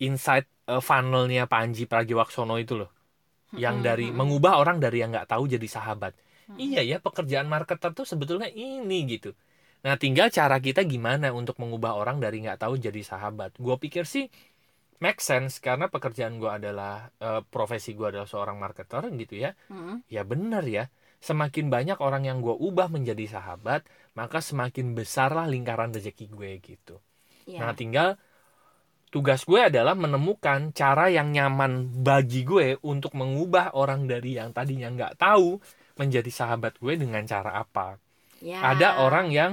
insight 0.06 0.46
eh, 0.72 0.82
funnelnya 0.88 1.44
Panji 1.52 1.84
Pragiwaksono 1.90 2.54
itu 2.64 2.74
loh. 2.80 2.90
Yang 3.64 3.76
dari 3.86 4.06
mengubah 4.20 4.54
orang 4.62 4.78
dari 4.84 5.02
yang 5.02 5.10
nggak 5.14 5.28
tahu 5.32 5.44
jadi 5.54 5.68
sahabat. 5.76 6.14
Iya 6.58 6.80
ya 6.90 6.96
pekerjaan 7.06 7.48
marketer 7.54 7.90
tuh 7.98 8.06
sebetulnya 8.12 8.48
ini 8.52 8.98
gitu. 9.12 9.30
Nah 9.85 9.95
tinggal 10.00 10.29
cara 10.33 10.57
kita 10.59 10.81
gimana 10.88 11.29
untuk 11.37 11.57
mengubah 11.61 11.93
orang 12.00 12.17
dari 12.25 12.41
nggak 12.45 12.61
tahu 12.64 12.75
jadi 12.81 13.00
sahabat. 13.05 13.57
Gue 13.61 13.76
pikir 13.76 14.05
sih 14.09 14.26
make 15.03 15.21
sense 15.21 15.61
karena 15.61 15.87
pekerjaan 15.93 16.41
gue 16.41 16.49
adalah 16.49 17.11
eh, 17.21 17.43
profesi 17.53 17.93
gue 17.93 18.09
adalah 18.09 18.29
seorang 18.29 18.57
marketer 18.57 19.05
gitu 19.12 19.35
ya 19.37 19.53
Mm-mm. 19.69 20.07
ya 20.09 20.23
benar 20.25 20.64
ya 20.64 20.88
semakin 21.21 21.69
banyak 21.69 21.99
orang 22.00 22.25
yang 22.25 22.38
gue 22.41 22.55
ubah 22.55 22.88
menjadi 22.88 23.37
sahabat 23.41 23.85
maka 24.17 24.38
semakin 24.41 24.95
besarlah 24.97 25.45
lingkaran 25.50 25.93
rezeki 25.93 26.26
gue 26.33 26.50
gitu 26.62 26.97
Ya. 27.45 27.61
nah 27.61 27.76
tinggal 27.76 28.17
tugas 29.12 29.45
gue 29.47 29.61
adalah 29.61 29.95
menemukan 29.95 30.73
cara 30.75 31.07
yang 31.12 31.31
nyaman 31.31 31.87
bagi 32.03 32.43
gue 32.43 32.81
untuk 32.83 33.14
mengubah 33.14 33.76
orang 33.79 34.11
dari 34.11 34.41
yang 34.41 34.50
tadinya 34.50 34.88
nggak 34.91 35.14
tahu 35.21 35.61
menjadi 36.00 36.31
sahabat 36.33 36.81
gue 36.83 36.95
dengan 36.99 37.23
cara 37.29 37.61
apa 37.62 38.00
Ya. 38.43 38.61
ada 38.61 39.00
orang 39.05 39.29
yang 39.33 39.53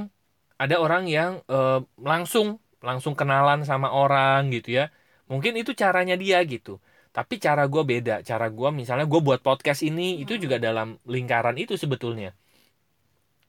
ada 0.64 0.76
orang 0.86 1.04
yang 1.18 1.32
eh, 1.50 1.80
langsung 2.12 2.48
langsung 2.88 3.14
kenalan 3.20 3.62
sama 3.70 3.90
orang 4.04 4.42
gitu 4.56 4.70
ya. 4.80 4.86
Mungkin 5.32 5.54
itu 5.62 5.72
caranya 5.82 6.16
dia 6.24 6.38
gitu. 6.54 6.74
Tapi 7.18 7.34
cara 7.46 7.64
gue 7.74 7.84
beda. 7.92 8.16
Cara 8.30 8.48
gue 8.58 8.70
misalnya 8.82 9.06
gue 9.12 9.22
buat 9.28 9.42
podcast 9.48 9.82
ini 9.90 10.08
itu 10.24 10.34
Hmm. 10.38 10.42
juga 10.44 10.58
dalam 10.68 10.88
lingkaran 11.14 11.56
itu 11.64 11.74
sebetulnya. 11.84 12.32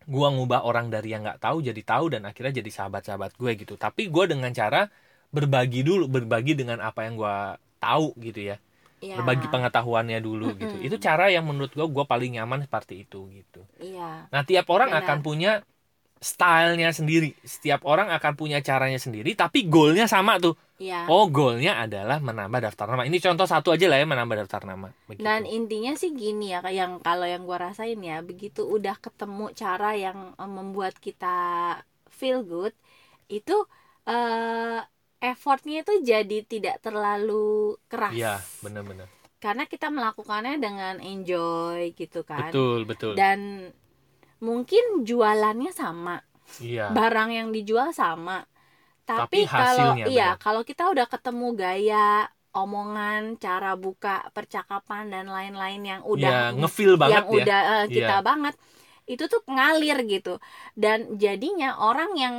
Gue 0.02 0.26
ngubah 0.34 0.66
orang 0.66 0.90
dari 0.90 1.14
yang 1.14 1.22
nggak 1.22 1.38
tahu 1.38 1.62
jadi 1.62 1.82
tahu 1.86 2.04
dan 2.18 2.22
akhirnya 2.26 2.58
jadi 2.58 2.70
sahabat-sahabat 2.74 3.38
gue 3.38 3.50
gitu. 3.62 3.74
Tapi 3.78 4.10
gue 4.10 4.24
dengan 4.26 4.50
cara 4.50 4.90
berbagi 5.30 5.80
dulu 5.86 6.10
berbagi 6.10 6.58
dengan 6.58 6.82
apa 6.82 7.06
yang 7.06 7.14
gue 7.18 7.36
tahu 7.78 8.06
gitu 8.20 8.42
ya. 8.54 8.58
Ya. 9.02 9.18
berbagi 9.18 9.50
pengetahuannya 9.50 10.22
dulu 10.22 10.54
gitu. 10.54 10.78
Itu 10.78 10.94
cara 11.02 11.26
yang 11.26 11.42
menurut 11.50 11.74
gue 11.74 11.82
gue 11.90 12.04
paling 12.06 12.38
nyaman 12.38 12.62
seperti 12.62 13.02
itu 13.02 13.26
gitu. 13.34 13.66
Iya. 13.82 14.30
Nah, 14.30 14.42
tiap 14.46 14.70
orang 14.70 14.94
Benar. 14.94 15.02
akan 15.02 15.18
punya 15.26 15.52
stylenya 16.22 16.94
sendiri. 16.94 17.34
Setiap 17.42 17.82
orang 17.82 18.14
akan 18.14 18.32
punya 18.32 18.62
caranya 18.62 18.96
sendiri, 18.96 19.34
tapi 19.34 19.66
goalnya 19.66 20.06
sama 20.06 20.38
tuh. 20.38 20.54
ya 20.78 21.06
Oh, 21.06 21.26
goalnya 21.26 21.78
adalah 21.78 22.18
menambah 22.18 22.62
daftar 22.62 22.86
nama. 22.88 23.02
Ini 23.02 23.18
contoh 23.18 23.42
satu 23.44 23.74
aja 23.74 23.90
lah 23.90 23.98
ya 23.98 24.06
menambah 24.06 24.46
daftar 24.46 24.62
nama. 24.64 24.94
Begitu. 25.04 25.22
dan 25.22 25.42
intinya 25.44 25.92
sih 25.92 26.14
gini 26.14 26.54
ya 26.54 26.62
yang 26.70 26.98
kalau 26.98 27.26
yang 27.26 27.42
gua 27.42 27.68
rasain 27.68 27.98
ya 27.98 28.22
begitu 28.22 28.62
udah 28.62 28.94
ketemu 28.96 29.50
cara 29.52 29.92
yang 29.94 30.32
eh, 30.32 30.46
membuat 30.48 30.94
kita 30.96 31.36
feel 32.08 32.42
good 32.42 32.70
itu 33.26 33.54
eh 34.04 34.80
effortnya 35.18 35.82
itu 35.82 36.02
jadi 36.02 36.38
tidak 36.42 36.82
terlalu 36.82 37.78
keras 37.86 38.10
Iya, 38.10 38.42
benar-benar. 38.58 39.06
karena 39.38 39.66
kita 39.66 39.86
melakukannya 39.86 40.58
dengan 40.58 40.98
enjoy 40.98 41.94
gitu 41.94 42.22
kan 42.22 42.50
Betul, 42.50 42.82
betul. 42.82 43.14
dan 43.14 43.70
mungkin 44.42 45.06
jualannya 45.08 45.72
sama. 45.72 46.18
Iya. 46.60 46.92
barang 46.92 47.30
yang 47.32 47.48
dijual 47.56 47.96
sama. 47.96 48.44
Tapi 49.08 49.48
tapi, 49.48 49.50
kalau 49.50 49.90
iya 50.06 50.36
kalau 50.36 50.62
kita 50.68 50.84
udah 50.92 51.06
ketemu 51.10 51.46
gaya 51.56 52.28
omongan 52.52 53.40
cara 53.40 53.72
buka 53.74 54.28
percakapan 54.36 55.08
dan 55.08 55.26
lain-lain 55.32 55.82
yang 55.82 56.02
udah 56.04 56.52
ngefeel 56.60 56.94
banget 57.00 57.24
yang 57.24 57.26
ya. 57.26 57.36
udah 57.40 57.60
eh, 57.80 57.86
kita 57.88 58.16
Iya. 58.20 58.26
banget 58.28 58.54
itu 59.08 59.24
tuh 59.32 59.40
ngalir 59.48 59.98
gitu. 60.06 60.34
Dan 60.76 60.98
jadinya 61.16 61.80
orang 61.80 62.12
yang 62.20 62.36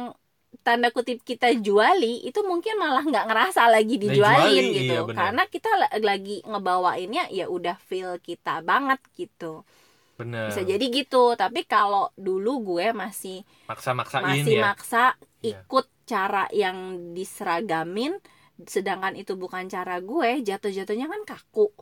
tanda 0.64 0.94
kutip 0.94 1.26
kita 1.26 1.50
juali 1.60 2.24
itu 2.30 2.40
mungkin 2.46 2.78
malah 2.80 3.04
nggak 3.04 3.26
ngerasa 3.28 3.68
lagi 3.74 3.98
dijualin 4.00 4.64
juali, 4.70 4.78
gitu. 4.80 4.94
iya, 5.04 5.14
karena 5.18 5.44
kita 5.50 5.70
la- 5.82 5.94
lagi 6.00 6.40
ngebawainnya 6.46 7.24
ya 7.34 7.46
udah 7.50 7.76
feel 7.82 8.16
kita 8.22 8.62
banget 8.64 9.02
gitu 9.18 9.66
Bener. 10.14 10.48
bisa 10.50 10.62
jadi 10.62 10.86
gitu 10.90 11.34
tapi 11.34 11.66
kalau 11.66 12.14
dulu 12.14 12.78
gue 12.78 12.94
masih 12.94 13.42
Maksa-maksain 13.66 14.22
masih 14.24 14.56
ya. 14.58 14.62
maksa 14.64 15.04
Iya. 15.42 15.60
ikut 15.60 15.86
cara 16.06 16.46
yang 16.54 16.78
diseragamin 17.12 18.14
sedangkan 18.64 19.18
itu 19.18 19.34
bukan 19.34 19.66
cara 19.68 19.98
gue 20.00 20.40
jatuh-jatuhnya 20.42 21.10
kan 21.10 21.22
kaku 21.26 21.74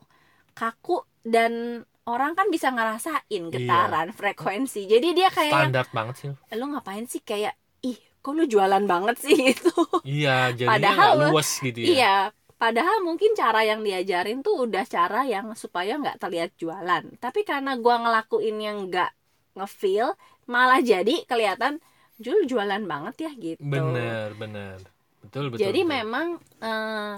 kaku 0.52 0.96
dan 1.22 1.84
orang 2.04 2.32
kan 2.34 2.50
bisa 2.50 2.72
ngerasain 2.72 3.42
getaran 3.52 4.10
frekuensi 4.10 4.88
jadi 4.88 5.08
dia 5.12 5.28
kayak 5.30 5.52
Standar 5.70 5.86
banget 5.92 6.14
sih. 6.18 6.28
lu 6.56 6.64
ngapain 6.72 7.06
sih 7.06 7.22
kayak 7.22 7.54
ih 7.80 7.94
kok 8.18 8.32
lu 8.32 8.46
jualan 8.46 8.82
banget 8.84 9.16
sih 9.20 9.36
itu 9.54 9.70
Iya, 10.02 10.50
jadinya 10.52 10.72
Padahal 10.72 11.10
luas 11.30 11.48
gitu 11.58 11.78
ya. 11.78 11.86
iya 11.86 12.16
padahal 12.62 13.02
mungkin 13.02 13.34
cara 13.34 13.66
yang 13.66 13.82
diajarin 13.82 14.38
tuh 14.46 14.70
udah 14.70 14.86
cara 14.86 15.26
yang 15.26 15.50
supaya 15.58 15.98
nggak 15.98 16.22
terlihat 16.22 16.54
jualan 16.54 17.02
tapi 17.18 17.42
karena 17.42 17.74
gua 17.74 17.98
ngelakuin 18.06 18.56
yang 18.62 18.86
nggak 18.86 19.10
ngefeel 19.58 20.14
malah 20.46 20.78
jadi 20.78 21.26
kelihatan 21.26 21.82
Jul 22.22 22.46
jualan 22.46 22.86
banget 22.86 23.14
ya 23.26 23.30
gitu 23.34 23.58
Bener, 23.58 24.30
bener. 24.38 24.78
Betul, 25.26 25.50
betul. 25.50 25.66
jadi 25.66 25.80
betul. 25.82 25.90
memang 25.90 26.26
eh, 26.62 27.14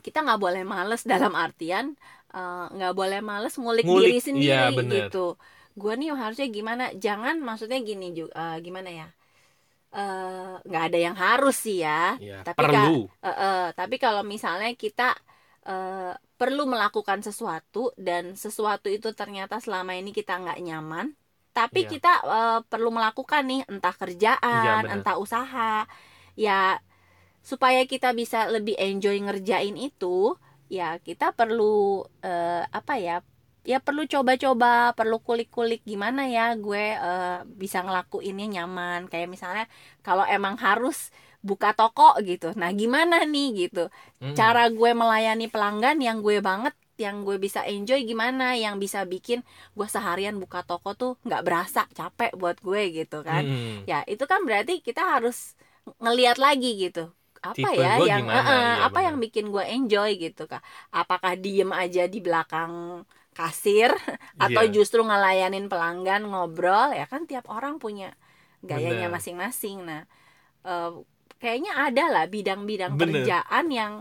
kita 0.00 0.24
nggak 0.24 0.40
boleh 0.40 0.64
males 0.64 1.04
dalam 1.04 1.36
artian 1.36 1.92
eh, 2.32 2.66
nggak 2.72 2.94
boleh 2.96 3.20
males 3.20 3.60
ngulik, 3.60 3.84
Ngulik, 3.84 4.08
diri 4.08 4.20
sendiri 4.24 4.72
bener. 4.72 5.12
gitu 5.12 5.36
gue 5.74 5.92
nih 6.00 6.14
harusnya 6.16 6.48
gimana 6.48 6.84
jangan 6.96 7.44
maksudnya 7.44 7.82
gini 7.82 8.14
juga 8.14 8.56
gimana 8.62 8.88
ya 8.88 9.08
Eh, 9.94 10.52
nggak 10.66 10.82
ada 10.90 10.98
yang 11.06 11.16
harus 11.24 11.54
sih 11.64 11.78
ya 11.86 12.18
Iya, 12.18 12.42
tapi 12.42 12.58
perlu. 12.66 13.06
Eh, 13.22 13.28
eh, 13.30 13.62
tapi 13.78 13.96
kalau 14.02 14.22
misalnya 14.26 14.68
kita 14.74 15.14
eh, 15.70 16.12
perlu 16.40 16.62
melakukan 16.66 17.22
sesuatu 17.22 17.94
dan 17.96 18.34
sesuatu 18.34 18.90
itu 18.90 19.08
ternyata 19.14 19.62
selama 19.62 19.94
ini 19.94 20.10
kita 20.10 20.32
nggak 20.42 20.58
nyaman, 20.66 21.06
tapi 21.54 21.86
Iya. 21.86 21.90
kita 21.94 22.10
eh, 22.26 22.58
perlu 22.66 22.90
melakukan 22.90 23.42
nih 23.46 23.60
entah 23.70 23.94
kerjaan, 23.94 24.82
benar. 24.82 24.94
entah 24.98 25.16
usaha, 25.24 25.86
ya 26.34 26.82
supaya 27.44 27.84
kita 27.84 28.10
bisa 28.16 28.48
lebih 28.48 28.74
enjoy 28.80 29.16
ngerjain 29.20 29.76
itu, 29.76 30.34
ya 30.72 30.96
kita 31.06 31.32
perlu 31.38 32.02
eh, 32.24 32.62
apa 32.78 32.94
ya? 32.98 33.16
Ya 33.64 33.76
perlu 33.80 34.02
coba-coba, 34.04 34.92
perlu 34.98 35.16
kulik-kulik 35.26 35.80
gimana 35.90 36.28
ya 36.28 36.52
gue 36.64 36.84
eh, 36.96 37.38
bisa 37.62 37.78
ngelakuinnya 37.84 38.46
nyaman. 38.60 39.00
Kayak 39.10 39.28
misalnya 39.34 39.64
kalau 40.06 40.24
emang 40.28 40.54
harus 40.60 41.08
buka 41.44 41.72
toko 41.76 42.16
gitu. 42.24 42.52
Nah, 42.60 42.70
gimana 42.80 43.24
nih 43.24 43.46
gitu? 43.68 43.80
Mm-mm. 44.20 44.36
Cara 44.38 44.68
gue 44.72 44.90
melayani 44.96 45.44
pelanggan 45.52 45.96
yang 46.00 46.18
gue 46.24 46.40
banget, 46.40 46.74
yang 46.96 47.16
gue 47.26 47.36
bisa 47.36 47.60
enjoy 47.68 48.00
gimana, 48.10 48.56
yang 48.56 48.76
bisa 48.80 49.04
bikin 49.04 49.40
gue 49.76 49.86
seharian 49.88 50.36
buka 50.42 50.60
toko 50.64 50.96
tuh 51.00 51.12
nggak 51.26 51.42
berasa 51.46 51.80
capek 51.92 52.32
buat 52.40 52.56
gue 52.60 52.82
gitu 53.04 53.20
kan. 53.28 53.42
Mm-mm. 53.44 53.84
Ya, 53.90 54.04
itu 54.08 54.24
kan 54.24 54.40
berarti 54.48 54.80
kita 54.80 55.00
harus 55.20 55.56
ngeliat 56.00 56.36
lagi 56.40 56.68
gitu. 56.80 57.12
Apa 57.44 57.60
Tipe 57.60 57.76
ya 57.76 58.00
yang 58.00 58.24
gimana, 58.24 58.40
iya, 58.56 58.88
apa 58.88 58.98
benar. 58.98 59.04
yang 59.04 59.16
bikin 59.20 59.44
gue 59.52 59.64
enjoy 59.68 60.10
gitu 60.16 60.48
kak? 60.48 60.64
Apakah 60.88 61.36
diem 61.36 61.68
aja 61.76 62.08
di 62.08 62.18
belakang 62.24 63.04
kasir 63.34 63.90
atau 64.40 64.62
Iya. 64.64 64.72
justru 64.72 65.02
ngelayanin 65.02 65.66
pelanggan 65.66 66.24
ngobrol 66.24 66.94
ya 66.94 67.04
kan 67.04 67.26
tiap 67.26 67.50
orang 67.50 67.76
punya 67.76 68.14
gayanya 68.62 69.10
masing-masing. 69.10 69.84
Nah 69.84 70.02
eh, 70.62 70.90
kayaknya 71.36 71.72
ada 71.76 72.04
lah 72.08 72.24
bidang-bidang 72.24 72.94
kerjaan 72.96 73.66
yang 73.68 73.92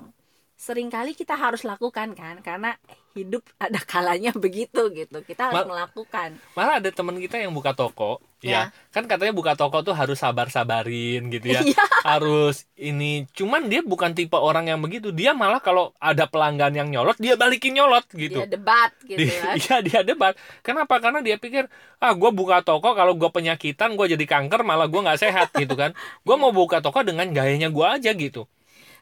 sering 0.55 0.87
kali 0.87 1.11
kita 1.11 1.35
harus 1.35 1.67
lakukan 1.67 2.15
kan 2.15 2.39
karena 2.39 2.77
hidup 3.11 3.43
ada 3.59 3.81
kalanya 3.83 4.31
begitu 4.45 4.87
gitu. 4.93 5.19
Kita 5.21 5.51
harus 5.51 5.65
Ma- 5.65 5.69
melakukan. 5.75 6.39
Malah 6.55 6.79
ada 6.79 6.89
teman 6.89 7.19
kita 7.19 7.41
yang 7.41 7.51
buka 7.51 7.75
toko, 7.75 8.23
ya. 8.43 8.61
Kan 8.91 9.07
katanya 9.07 9.31
buka 9.31 9.55
toko 9.55 9.79
tuh 9.81 9.95
harus 9.95 10.19
sabar-sabarin 10.19 11.31
gitu 11.31 11.55
ya. 11.55 11.63
Iya. 11.63 11.83
harus 12.09 12.67
ini. 12.75 13.25
Cuman 13.31 13.71
dia 13.71 13.79
bukan 13.79 14.11
tipe 14.11 14.35
orang 14.35 14.67
yang 14.67 14.83
begitu. 14.83 15.15
Dia 15.15 15.31
malah 15.31 15.63
kalau 15.63 15.95
ada 15.97 16.27
pelanggan 16.27 16.75
yang 16.75 16.91
nyolot, 16.91 17.15
dia 17.17 17.39
balikin 17.39 17.73
nyolot 17.79 18.03
gitu. 18.11 18.43
dia 18.43 18.49
debat 18.49 18.91
gitu 19.07 19.23
Di- 19.23 19.31
kan 19.31 19.55
Iya 19.61 19.75
dia 19.81 19.99
debat. 20.03 20.33
Kenapa? 20.61 20.99
Karena 20.99 21.23
dia 21.23 21.39
pikir 21.39 21.71
ah 22.03 22.11
gue 22.11 22.31
buka 22.35 22.59
toko 22.61 22.91
kalau 22.93 23.15
gue 23.15 23.29
penyakitan 23.31 23.95
gue 23.95 24.05
jadi 24.13 24.25
kanker 24.27 24.61
malah 24.67 24.91
gue 24.91 24.99
nggak 24.99 25.19
sehat 25.23 25.47
gitu 25.61 25.73
kan. 25.79 25.95
Gue 26.27 26.35
mau 26.35 26.51
buka 26.51 26.83
toko 26.83 27.01
dengan 27.01 27.31
gayanya 27.31 27.71
gue 27.71 27.85
aja 27.87 28.11
gitu. 28.11 28.45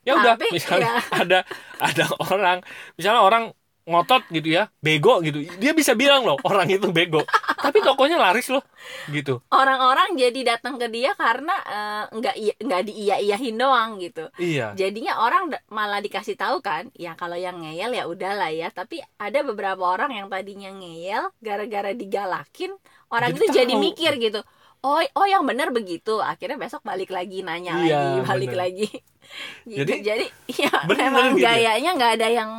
Ya 0.01 0.17
udah 0.17 0.33
misalnya 0.49 0.97
ya. 0.97 1.01
ada 1.13 1.39
ada 1.77 2.05
orang 2.33 2.65
misalnya 2.97 3.21
orang 3.21 3.43
ngotot 3.85 4.29
gitu 4.29 4.49
ya 4.53 4.69
bego 4.77 5.19
gitu 5.25 5.41
dia 5.57 5.73
bisa 5.73 5.97
bilang 5.97 6.21
loh 6.21 6.37
orang 6.45 6.69
itu 6.69 6.89
bego 6.93 7.25
tapi 7.61 7.79
tokonya 7.79 8.17
laris 8.17 8.47
loh 8.47 8.65
gitu 9.07 9.39
orang-orang 9.47 10.13
jadi 10.13 10.39
datang 10.51 10.75
ke 10.75 10.87
dia 10.87 11.13
karena 11.13 11.53
eh, 11.61 12.03
nggak 12.11 12.35
iya 12.35 12.53
nggak 12.57 12.81
diiya 12.83 13.15
iyahin 13.21 13.55
doang 13.55 13.97
gitu 13.97 14.27
iya 14.35 14.73
jadinya 14.73 15.17
orang 15.17 15.47
malah 15.67 15.99
dikasih 15.99 16.33
tahu 16.33 16.59
kan 16.59 16.89
ya 16.93 17.13
kalau 17.13 17.35
yang 17.35 17.57
ngeyel 17.57 17.91
ya 17.91 18.03
udahlah 18.03 18.49
ya 18.49 18.67
tapi 18.69 18.97
ada 19.15 19.39
beberapa 19.41 19.81
orang 19.81 20.11
yang 20.11 20.27
tadinya 20.27 20.69
ngeyel 20.71 21.29
gara-gara 21.37 21.91
digalakin 21.91 22.73
orang 23.07 23.29
Jadi 23.29 23.37
itu 23.37 23.45
jadi 23.53 23.71
tahu. 23.71 23.83
mikir 23.83 24.11
gitu 24.19 24.41
oh 24.81 24.97
oh 25.13 25.25
yang 25.25 25.43
benar 25.43 25.69
begitu 25.69 26.17
akhirnya 26.17 26.57
besok 26.57 26.81
balik 26.81 27.09
lagi 27.09 27.41
nanya 27.41 27.77
Iya, 27.77 27.93
lagi 27.93 28.19
balik 28.25 28.49
bener. 28.49 28.59
lagi 28.59 28.87
gitu. 29.69 29.85
Jadi- 29.85 30.01
jadi 30.01 30.25
ya 30.65 30.73
Bener 30.83 31.07
memang 31.07 31.25
gitu 31.31 31.39
ya. 31.39 31.53
gayanya 31.53 31.91
nggak 31.93 32.13
ada 32.17 32.27
yang 32.29 32.51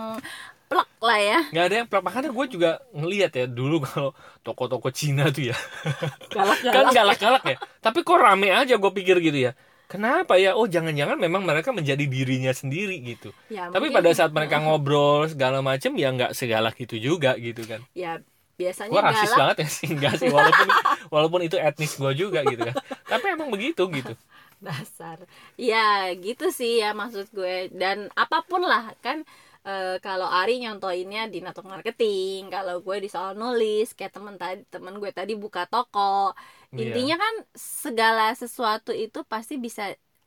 plek 0.72 0.88
lah 1.04 1.20
ya. 1.20 1.38
Nggak 1.52 1.64
ada 1.68 1.74
yang 1.76 1.88
makanya 2.02 2.30
gue 2.32 2.46
juga 2.48 2.70
ngelihat 2.96 3.32
ya 3.36 3.44
dulu 3.44 3.76
kalau 3.84 4.10
toko-toko 4.40 4.88
Cina 4.88 5.28
tuh 5.28 5.52
ya. 5.52 5.56
Kan 6.74 6.90
galak-galak 6.90 7.44
ya. 7.44 7.56
Tapi 7.84 7.98
kok 8.00 8.18
rame 8.18 8.48
aja 8.48 8.74
gue 8.80 8.92
pikir 8.96 9.20
gitu 9.20 9.52
ya. 9.52 9.52
Kenapa 9.92 10.40
ya? 10.40 10.56
Oh 10.56 10.64
jangan-jangan 10.64 11.20
memang 11.20 11.44
mereka 11.44 11.68
menjadi 11.68 12.08
dirinya 12.08 12.48
sendiri 12.56 12.96
gitu. 13.04 13.28
Ya, 13.52 13.68
tapi 13.68 13.92
mungkin- 13.92 14.00
pada 14.00 14.10
saat 14.16 14.32
mereka 14.32 14.56
ngobrol 14.64 15.28
segala 15.28 15.60
macem 15.60 15.92
ya 16.00 16.08
nggak 16.08 16.32
segalak 16.32 16.80
itu 16.80 16.96
juga 16.96 17.36
gitu 17.36 17.60
kan. 17.68 17.84
Ya 17.92 18.24
biasanya 18.56 18.88
gue 18.88 19.02
rasis 19.04 19.28
galak. 19.28 19.38
banget 19.38 19.56
ya 19.60 19.68
sih. 19.68 19.88
Enggak 19.92 20.14
sih 20.16 20.28
walaupun 20.32 20.68
walaupun 21.14 21.40
itu 21.44 21.56
etnis 21.60 21.92
gue 22.00 22.12
juga 22.16 22.40
gitu 22.48 22.72
kan. 22.72 22.76
Tapi 23.04 23.26
emang 23.36 23.52
begitu 23.52 23.84
gitu. 23.92 24.16
Dasar. 24.64 25.28
Ya 25.60 26.08
gitu 26.16 26.48
sih 26.48 26.80
ya 26.80 26.96
maksud 26.96 27.28
gue. 27.28 27.68
Dan 27.76 28.08
apa 28.16 28.40
pun 28.48 28.64
lah 28.64 28.96
kan 29.04 29.28
eh, 29.66 29.96
kalau 30.06 30.26
Ari 30.38 30.52
nyontoinnya 30.62 31.20
di 31.32 31.38
network 31.44 31.68
marketing 31.74 32.50
kalau 32.54 32.74
gue 32.86 32.96
di 33.04 33.08
soal 33.14 33.32
nulis 33.38 33.86
kayak 33.96 34.12
temen 34.16 34.34
tadi 34.42 34.60
temen 34.74 34.94
gue 35.02 35.10
tadi 35.18 35.32
buka 35.44 35.62
toko. 35.70 36.34
Iya. 36.72 36.80
intinya 36.88 37.16
kan 37.22 37.34
segala 37.52 38.24
sesuatu 38.42 38.90
itu 38.96 39.18
pasti 39.32 39.54
bisa 39.66 39.82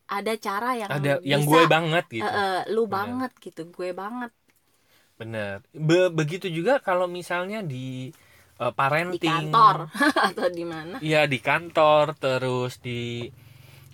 ada 0.05 0.33
cara 0.37 0.77
yang 0.81 0.89
ada 0.93 1.17
yang 1.25 1.41
bisa, 1.41 1.49
gue 1.49 1.61
banget 1.75 2.05
gitu. 2.13 2.29
Eh, 2.29 2.37
eh, 2.37 2.59
lu 2.73 2.85
Bener. 2.85 2.93
banget 2.97 3.31
gitu 3.45 3.61
gue 3.75 3.89
banget. 4.01 4.31
Bener. 5.15 5.63
Be- 5.71 6.11
begitu 6.11 6.47
juga 6.51 6.83
kalau 6.83 7.07
misalnya 7.07 7.63
di 7.63 8.11
di 8.55 8.71
parenting. 8.75 9.31
kantor 9.31 9.77
atau 10.31 10.47
di 10.51 10.65
mana. 10.67 10.95
Iya 11.03 11.27
di 11.27 11.39
kantor 11.39 12.05
terus 12.19 12.79
di 12.79 13.27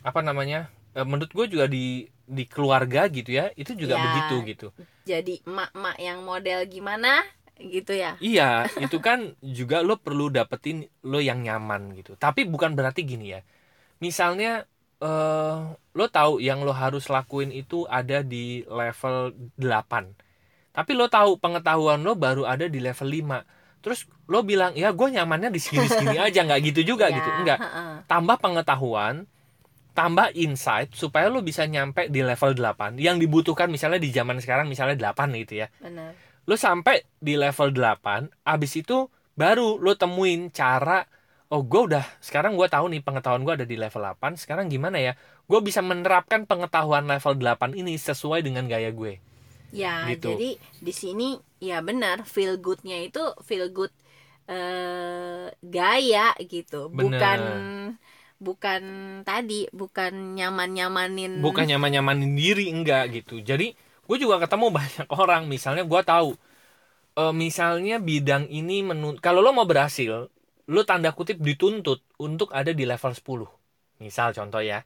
apa 0.02 0.20
namanya 0.26 0.70
eh, 0.98 1.06
menurut 1.06 1.32
gue 1.34 1.46
juga 1.50 1.66
di 1.70 2.06
di 2.32 2.44
keluarga 2.48 3.12
gitu 3.12 3.30
ya 3.36 3.52
itu 3.60 3.76
juga 3.76 3.96
Ya. 4.00 4.06
begitu 4.08 4.36
gitu 4.48 4.68
jadi 5.14 5.34
emak-emak 5.50 5.96
yang 6.08 6.20
model 6.24 6.60
gimana? 6.76 7.12
Gitu 7.60 7.94
ya? 7.94 8.12
Iya 8.18 8.50
itu 8.86 8.98
kan 9.08 9.20
juga 9.44 9.78
lo 9.88 9.96
perlu 10.06 10.26
dapetin 10.34 10.78
lo 11.06 11.20
yang 11.22 11.40
nyaman 11.46 11.82
gitu. 12.00 12.12
Tapi 12.18 12.42
bukan 12.54 12.72
berarti 12.78 13.02
gini 13.06 13.26
ya. 13.36 13.42
Misalnya 14.06 14.52
eh 15.02 15.58
lo 15.98 16.06
tahu 16.18 16.34
yang 16.40 16.60
lo 16.68 16.74
harus 16.74 17.10
lakuin 17.10 17.50
itu 17.52 17.90
ada 17.90 18.22
di 18.22 18.62
level 18.70 19.34
8 19.58 20.14
tapi 20.72 20.92
lo 20.96 21.10
tahu 21.12 21.36
pengetahuan 21.42 22.00
lo 22.06 22.14
baru 22.16 22.46
ada 22.48 22.70
di 22.70 22.80
level 22.80 23.10
5 23.10 23.44
terus 23.82 24.06
lo 24.30 24.46
bilang 24.46 24.72
ya 24.78 24.94
gue 24.94 25.08
nyamannya 25.12 25.50
di 25.50 25.58
sini 25.58 25.90
sini 25.90 26.16
aja 26.26 26.46
nggak 26.46 26.62
gitu 26.72 26.82
juga 26.96 27.10
Ya, 27.10 27.18
gitu 27.18 27.30
enggak 27.42 27.60
heeh. 27.60 27.94
tambah 28.08 28.38
pengetahuan 28.40 29.26
tambah 29.92 30.32
insight 30.34 30.96
supaya 30.96 31.28
lo 31.28 31.44
bisa 31.44 31.68
nyampe 31.68 32.08
di 32.08 32.24
level 32.24 32.56
8 32.56 32.96
yang 32.96 33.20
dibutuhkan 33.20 33.68
misalnya 33.68 34.00
di 34.00 34.10
zaman 34.10 34.40
sekarang 34.40 34.72
misalnya 34.72 34.96
8 35.12 35.36
gitu 35.44 35.64
ya 35.64 35.68
benar 35.84 36.16
lo 36.48 36.56
sampai 36.56 37.04
di 37.20 37.36
level 37.36 37.76
8 37.76 38.48
abis 38.48 38.72
itu 38.80 39.12
baru 39.36 39.78
lo 39.78 39.94
temuin 39.96 40.50
cara 40.50 41.04
oh 41.52 41.62
gue 41.68 41.92
udah 41.92 42.06
sekarang 42.24 42.56
gue 42.56 42.68
tahu 42.72 42.88
nih 42.88 43.04
pengetahuan 43.04 43.44
gue 43.44 43.54
ada 43.62 43.68
di 43.68 43.76
level 43.76 44.00
8 44.16 44.40
sekarang 44.40 44.72
gimana 44.72 44.98
ya 44.98 45.14
gue 45.46 45.60
bisa 45.60 45.84
menerapkan 45.84 46.48
pengetahuan 46.48 47.04
level 47.06 47.36
8 47.36 47.76
ini 47.76 48.00
sesuai 48.00 48.42
dengan 48.42 48.66
gaya 48.72 48.90
gue 48.96 49.20
Ya, 49.72 50.04
Gitu. 50.12 50.36
jadi 50.36 50.50
di 50.84 50.92
sini 50.92 51.28
ya 51.64 51.80
benar 51.80 52.28
feel 52.28 52.60
good-nya 52.60 53.08
itu 53.08 53.24
feel 53.40 53.72
good 53.72 53.92
eh 54.52 55.48
gaya 55.64 56.36
gitu. 56.44 56.92
Benar. 56.92 57.08
Bukan 57.08 57.40
bukan 58.42 58.82
tadi, 59.30 59.70
bukan 59.72 60.12
nyaman-nyamanin. 60.38 61.34
bukan 61.46 61.66
nyaman 61.70 61.90
nyamanin 61.96 62.32
diri 62.36 62.66
enggak 62.74 63.04
gitu. 63.16 63.40
Jadi 63.50 63.74
gue 64.08 64.18
juga 64.20 64.36
ketemu 64.44 64.68
banyak 64.80 65.08
orang 65.14 65.44
misalnya 65.48 65.84
gue 65.88 66.02
tahu 66.04 66.30
eh, 67.22 67.34
misalnya 67.36 67.96
bidang 68.02 68.48
ini 68.52 68.84
menun 68.90 69.16
kalau 69.26 69.40
lo 69.46 69.52
mau 69.56 69.68
berhasil 69.68 70.28
lo 70.72 70.82
tanda 70.88 71.12
kutip 71.12 71.38
dituntut 71.42 72.00
untuk 72.22 72.50
ada 72.56 72.72
di 72.72 72.84
level 72.88 73.12
10 73.14 73.48
misal 74.04 74.32
contoh 74.38 74.62
ya. 74.64 74.80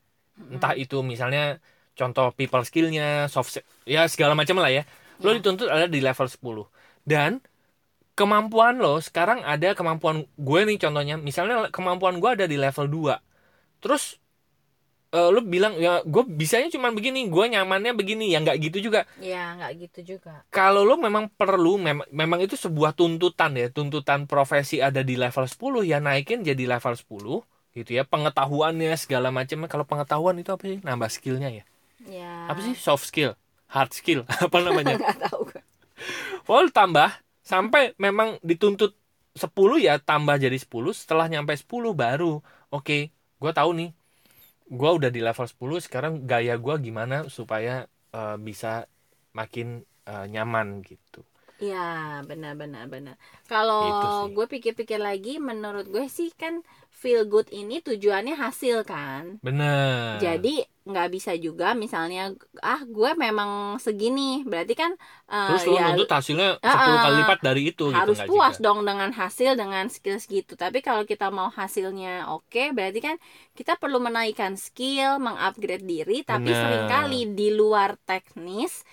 Entah 0.54 0.74
itu 0.76 1.00
misalnya 1.06 1.58
contoh 2.00 2.32
people 2.36 2.64
skillnya 2.68 3.32
soft 3.32 3.62
ya 3.88 4.06
segala 4.12 4.34
macam 4.40 4.60
lah 4.64 4.72
ya. 4.74 4.84
Lo 5.24 5.32
Ya. 5.32 5.40
dituntut 5.40 5.68
ada 5.72 5.88
di 5.88 6.00
level 6.04 6.28
10 6.28 6.68
dan 7.08 7.40
kemampuan 8.16 8.80
lo 8.80 9.00
sekarang 9.04 9.44
ada 9.44 9.76
kemampuan 9.76 10.28
gue 10.40 10.60
nih 10.68 10.78
contohnya. 10.82 11.16
Misalnya 11.20 11.70
kemampuan 11.76 12.20
gue 12.24 12.30
ada 12.32 12.46
di 12.48 12.58
level 12.60 12.88
2 12.92 13.16
terus 13.86 14.18
eh, 15.14 15.30
lo 15.30 15.46
bilang 15.46 15.78
ya 15.78 16.02
gue 16.02 16.24
bisanya 16.26 16.74
cuma 16.74 16.90
begini 16.90 17.30
gue 17.30 17.46
nyamannya 17.54 17.94
begini. 17.94 18.34
Ya 18.34 18.42
nggak 18.42 18.58
gitu 18.66 18.90
juga. 18.90 19.06
Ya, 19.22 19.54
nggak 19.56 19.72
gitu 19.86 20.18
juga. 20.18 20.42
kalau 20.50 20.82
lo 20.82 20.98
memang 20.98 21.30
perlu 21.30 21.78
memang 21.78 22.08
memang 22.10 22.42
itu 22.42 22.58
sebuah 22.58 22.98
tuntutan 22.98 23.54
ya 23.54 23.70
tuntutan 23.70 24.26
profesi 24.26 24.82
ada 24.82 25.06
di 25.06 25.16
level 25.16 25.46
10 25.46 25.86
ya 25.86 26.02
naikin 26.02 26.42
jadi 26.42 26.66
level 26.66 26.98
10 26.98 27.78
gitu 27.78 27.92
ya. 27.94 28.04
Pengetahuannya 28.04 28.98
segala 28.98 29.30
macamnya. 29.30 29.70
Kalau 29.70 29.86
pengetahuan 29.88 30.36
itu 30.42 30.50
apa 30.50 30.64
sih? 30.66 30.80
Nambah 30.82 31.10
skillnya 31.14 31.54
ya? 31.54 31.64
Ya. 32.06 32.52
apa 32.52 32.60
sih? 32.62 32.76
Soft 32.76 33.08
skill? 33.08 33.34
Hard 33.66 33.92
skill? 33.98 34.30
Apa 34.46 34.62
namanya? 34.62 34.96
Nggak 35.02 35.26
tahu 35.26 35.50
gue. 35.50 35.62
oh 36.46 36.70
tambah. 36.70 37.10
Sampai 37.42 37.98
memang 37.98 38.38
dituntut 38.46 38.94
10 39.34 39.50
ya 39.82 39.98
tambah 39.98 40.38
jadi 40.38 40.54
10 40.54 40.70
setelah 40.94 41.26
nyampe 41.26 41.58
10 41.58 41.66
baru. 41.98 42.46
Oke 42.70 43.15
gue 43.42 43.52
tahu 43.60 43.72
nih 43.80 43.90
gue 44.80 44.92
udah 44.98 45.10
di 45.16 45.22
level 45.28 45.48
10 45.52 45.80
sekarang 45.86 46.14
gaya 46.32 46.56
gue 46.66 46.76
gimana 46.88 47.18
supaya 47.38 47.86
eh, 48.16 48.38
bisa 48.48 48.88
makin 49.40 49.68
eh, 50.10 50.26
nyaman 50.34 50.68
gitu 50.86 51.22
Ya, 51.70 52.20
benar 52.30 52.54
benar 52.62 52.84
benar. 52.94 53.16
Gitu 53.80 54.08
Kalau 54.12 54.12
sih. 54.12 54.36
gue 54.36 54.46
pikir-pikir 54.54 55.00
lagi 55.00 55.40
menurut 55.50 55.86
gue 55.88 56.06
sih 56.18 56.30
kan 56.42 56.54
feel 57.02 57.22
good 57.32 57.48
ini 57.62 57.80
tujuannya 57.88 58.36
hasil 58.44 58.78
kan. 58.92 59.40
bener 59.44 60.24
Jadi 60.24 60.64
nggak 60.86 61.08
bisa 61.16 61.32
juga 61.46 61.74
misalnya 61.74 62.30
ah 62.62 62.82
gue 62.86 63.10
memang 63.18 63.50
segini 63.82 64.46
berarti 64.46 64.74
kan 64.78 64.92
eh, 65.26 65.48
terus 65.50 65.64
ya 65.66 65.82
nuntut 65.90 66.10
hasilnya 66.14 66.48
10 66.62 66.70
Ah, 66.70 67.02
kali 67.02 67.16
lipat 67.26 67.40
dari 67.42 67.62
itu 67.74 67.86
harus 67.90 68.18
gitu 68.22 68.30
puas 68.30 68.56
juga. 68.58 68.64
dong 68.66 68.80
dengan 68.86 69.10
hasil 69.10 69.52
dengan 69.58 69.86
skill 69.90 70.18
segitu 70.22 70.54
tapi 70.54 70.86
kalau 70.86 71.02
kita 71.10 71.34
mau 71.34 71.50
hasilnya 71.50 72.30
oke 72.30 72.70
berarti 72.78 73.00
kan 73.02 73.16
kita 73.58 73.82
perlu 73.82 73.98
menaikkan 73.98 74.54
skill 74.58 75.18
mengupgrade 75.18 75.82
diri 75.84 76.22
tapi 76.22 76.54
Benar. 76.54 76.62
sering 76.62 76.84
kali 76.86 77.20
di 77.34 77.50
luar 77.50 77.98
teknis 78.06 78.86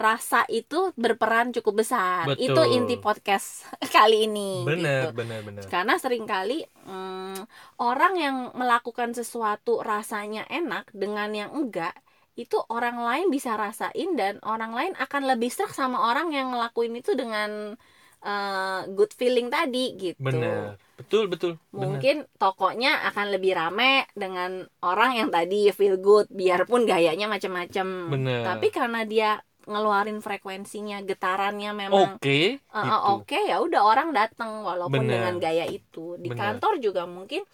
rasa 0.00 0.48
itu 0.48 0.96
berperan 0.96 1.52
cukup 1.52 1.84
besar 1.84 2.24
Betul. 2.24 2.56
itu 2.56 2.62
inti 2.80 2.96
podcast 2.96 3.68
kali 3.94 4.24
ini 4.24 4.64
bener 4.64 5.12
gitu. 5.12 5.20
bener 5.20 5.40
bener 5.44 5.62
karena 5.68 6.00
sering 6.00 6.24
kali 6.24 6.64
mm, 6.88 7.44
orang 7.84 8.14
yang 8.16 8.36
melakukan 8.56 9.12
sesuatu 9.12 9.84
rasanya 9.84 10.48
enak 10.48 10.88
dengan 10.96 11.28
yang 11.36 11.52
enggak 11.52 11.92
itu 12.40 12.56
orang 12.72 12.96
lain 13.04 13.28
bisa 13.28 13.52
rasain 13.60 14.16
dan 14.16 14.40
orang 14.40 14.72
lain 14.72 14.92
akan 14.96 15.28
lebih 15.28 15.52
serak 15.52 15.76
sama 15.76 16.00
orang 16.08 16.32
yang 16.32 16.56
ngelakuin 16.56 16.96
itu 16.96 17.12
dengan 17.12 17.76
eh, 18.24 18.80
good 18.96 19.12
feeling 19.12 19.52
tadi 19.52 20.00
gitu 20.00 20.16
bener 20.16 20.80
betul 21.00 21.24
betul 21.32 21.52
bener. 21.72 21.80
mungkin 21.80 22.16
tokonya 22.36 23.08
akan 23.12 23.26
lebih 23.32 23.56
rame 23.56 24.04
dengan 24.12 24.68
orang 24.84 25.16
yang 25.16 25.28
tadi 25.32 25.72
feel 25.72 25.96
good 25.96 26.28
biarpun 26.28 26.84
gayanya 26.84 27.24
macam-macam 27.24 27.86
Bener. 28.12 28.44
tapi 28.44 28.68
karena 28.68 29.00
dia 29.08 29.40
ngeluarin 29.64 30.18
frekuensinya 30.18 31.02
getarannya 31.02 31.70
memang 31.72 32.16
oke 32.16 32.24
Eh, 32.24 32.56
eh, 32.56 32.84
gitu. 32.84 32.96
Oke 33.12 33.38
ya 33.44 33.60
udah 33.60 33.82
orang 33.82 34.08
datang 34.10 34.64
walaupun 34.64 35.04
Bener. 35.04 35.20
dengan 35.20 35.34
gaya 35.36 35.64
itu 35.64 36.16
di 36.16 36.28
Bener. 36.28 36.40
kantor 36.56 36.80
juga 36.80 37.04
mungkin 37.04 37.44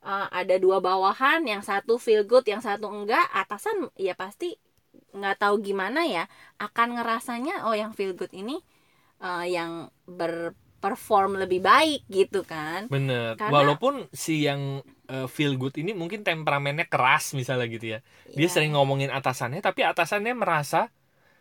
eh, 0.00 0.26
ada 0.30 0.54
dua 0.56 0.78
bawahan 0.78 1.42
yang 1.42 1.60
satu 1.60 1.98
feel 1.98 2.22
good 2.22 2.46
yang 2.46 2.62
satu 2.62 2.86
enggak 2.86 3.26
atasan 3.32 3.90
ya 3.94 4.14
pasti 4.14 4.54
nggak 5.08 5.38
tahu 5.38 5.58
gimana 5.60 6.04
ya 6.04 6.24
akan 6.56 7.00
ngerasanya 7.00 7.66
oh 7.66 7.74
yang 7.74 7.90
feel 7.90 8.12
good 8.12 8.30
ini 8.30 8.62
eh, 9.18 9.44
yang 9.50 9.90
berperform 10.06 11.38
lebih 11.38 11.58
baik 11.60 12.06
gitu 12.06 12.46
kan 12.46 12.86
Bener. 12.86 13.34
Karena- 13.34 13.50
Walaupun 13.52 14.06
si 14.10 14.46
yang 14.46 14.78
uh, 15.08 15.26
feel 15.26 15.56
good 15.56 15.74
ini 15.74 15.90
mungkin 15.92 16.22
temperamennya 16.22 16.86
keras 16.86 17.32
misalnya 17.32 17.66
gitu 17.66 17.96
ya. 17.96 17.98
Dia 18.30 18.46
Ya. 18.46 18.52
sering 18.52 18.76
ngomongin 18.76 19.08
atasannya, 19.08 19.58
tapi 19.58 19.82
atasannya 19.82 20.36
merasa 20.36 20.92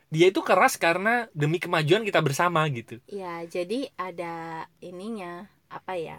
dia 0.07 0.31
itu 0.31 0.39
keras 0.39 0.79
karena 0.79 1.27
demi 1.35 1.59
kemajuan 1.59 2.07
kita 2.07 2.23
bersama 2.23 2.63
gitu. 2.71 2.97
ya 3.11 3.43
jadi 3.45 3.91
ada 3.99 4.65
ininya 4.79 5.45
apa 5.67 5.99
ya 5.99 6.17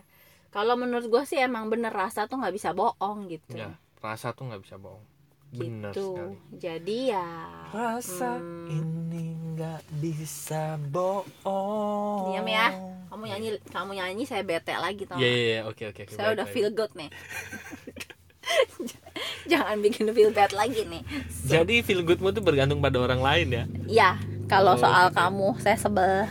kalau 0.49 0.77
menurut 0.77 1.09
gue 1.09 1.23
sih 1.25 1.41
emang 1.41 1.73
bener 1.73 1.93
rasa 1.93 2.29
tuh 2.29 2.41
nggak 2.41 2.55
bisa 2.57 2.71
bohong 2.73 3.29
gitu 3.29 3.57
Ya, 3.57 3.77
rasa 4.01 4.33
tuh 4.33 4.49
nggak 4.49 4.63
bisa 4.65 4.77
bohong. 4.77 5.05
Bener 5.49 5.93
gitu 5.93 6.13
sekali. 6.13 6.37
jadi 6.61 6.99
ya 7.17 7.29
Rasa 7.73 8.37
Hmm. 8.37 8.69
ini 8.69 9.25
nggak 9.57 9.81
bisa 9.97 10.77
bohong. 10.93 12.33
Diam 12.33 12.49
ya. 12.49 12.69
kamu 13.09 13.25
nyanyi 13.25 13.49
kamu 13.73 13.91
nyanyi 13.97 14.25
saya 14.29 14.45
bete 14.45 14.77
lagi 14.77 15.09
tau 15.09 15.17
Iya, 15.17 15.29
iya, 15.29 15.41
iya, 15.49 15.61
oke, 15.65 15.85
oke. 15.89 16.03
oke. 16.05 16.13
saya 16.13 16.29
Baik, 16.29 16.37
udah 16.37 16.47
baik. 16.47 16.55
feel 16.55 16.71
good 16.71 16.93
nih 16.93 17.09
jangan 19.53 19.77
bikin 19.79 20.11
feel 20.13 20.31
bad 20.31 20.53
lagi 20.53 20.85
nih 20.85 21.03
Jadi 21.45 21.81
feel 21.81 22.03
goodmu 22.03 22.31
tuh 22.31 22.45
bergantung 22.45 22.79
pada 22.79 22.99
orang 22.99 23.21
lain 23.21 23.49
ya. 23.49 23.65
ya 23.87 24.11
kalau 24.47 24.75
Oh, 24.75 24.81
soal 24.81 25.09
gitu. 25.09 25.17
kamu 25.19 25.49
saya 25.59 25.77
sebel 25.77 26.29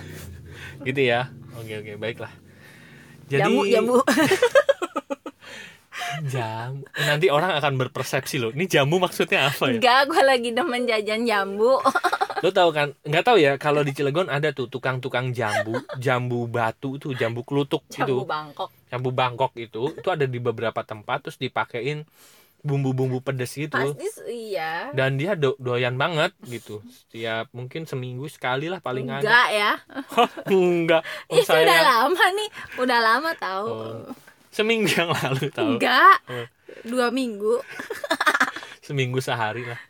Gitu 0.77 1.01
ya. 1.03 1.33
Oke, 1.57 1.73
oke, 1.73 1.93
baiklah. 1.97 2.29
Jadi 3.27 3.41
jambu 3.43 3.61
jambu 3.65 3.95
Jamu. 6.29 6.85
Nanti 7.09 7.27
orang 7.29 7.57
akan 7.57 7.73
berpersepsi 7.77 8.37
loh. 8.37 8.51
Ini 8.53 8.65
jamu 8.65 8.97
maksudnya 8.97 9.49
apa 9.49 9.69
ya? 9.69 9.77
enggak 9.77 10.01
gue 10.07 10.21
lagi 10.21 10.49
demen 10.53 10.85
jajan 10.85 11.25
jambu 11.25 11.77
Lo 12.45 12.53
tahu 12.53 12.69
kan? 12.69 12.93
Nggak 13.01 13.23
tahu 13.25 13.37
ya. 13.41 13.57
Kalau 13.57 13.81
di 13.81 13.97
Cilegon 13.97 14.29
ada 14.29 14.53
tuh 14.53 14.69
tukang-tukang 14.69 15.33
jambu, 15.33 15.73
jambu 15.97 16.45
batu 16.45 17.01
tuh, 17.01 17.17
jambu 17.17 17.41
kelutuk 17.41 17.81
jambu 17.89 18.21
gitu, 18.21 18.29
Bangkok 18.29 18.69
jambu 18.87 19.09
Bangkok 19.09 19.53
itu, 19.57 19.89
itu 19.91 20.07
ada 20.07 20.29
di 20.29 20.37
beberapa 20.37 20.85
tempat 20.85 21.25
terus 21.27 21.41
dipakein 21.41 22.05
bumbu-bumbu 22.67 23.19
pedes 23.19 23.55
gitu. 23.55 23.71
pasti 23.71 24.03
iya 24.27 24.91
Dan 24.91 25.15
dia 25.15 25.33
do- 25.33 25.55
doyan 25.55 25.95
banget 25.95 26.35
gitu. 26.43 26.83
Setiap 26.83 27.47
mungkin 27.49 27.83
seminggu 27.83 28.27
sekali 28.27 28.67
lah 28.67 28.77
paling 28.77 29.07
ada. 29.07 29.23
enggak 29.23 29.47
ya 29.49 29.71
Enggak. 30.51 31.01
Oh, 31.31 31.39
udah 31.39 31.47
saya 31.47 31.79
lama 31.81 32.25
nih 32.33 32.49
udah 32.77 32.99
lama 32.99 33.31
tahu 33.33 33.65
Oh, 33.65 34.03
seminggu 34.49 34.91
yang 34.91 35.09
lalu 35.09 35.47
tahu. 35.49 35.65
enggak 35.73 36.17
Oh. 36.27 36.45
dua 36.83 37.07
minggu 37.09 37.63
Seminggu 38.81 39.19
sehari 39.19 39.63
lah. 39.63 39.81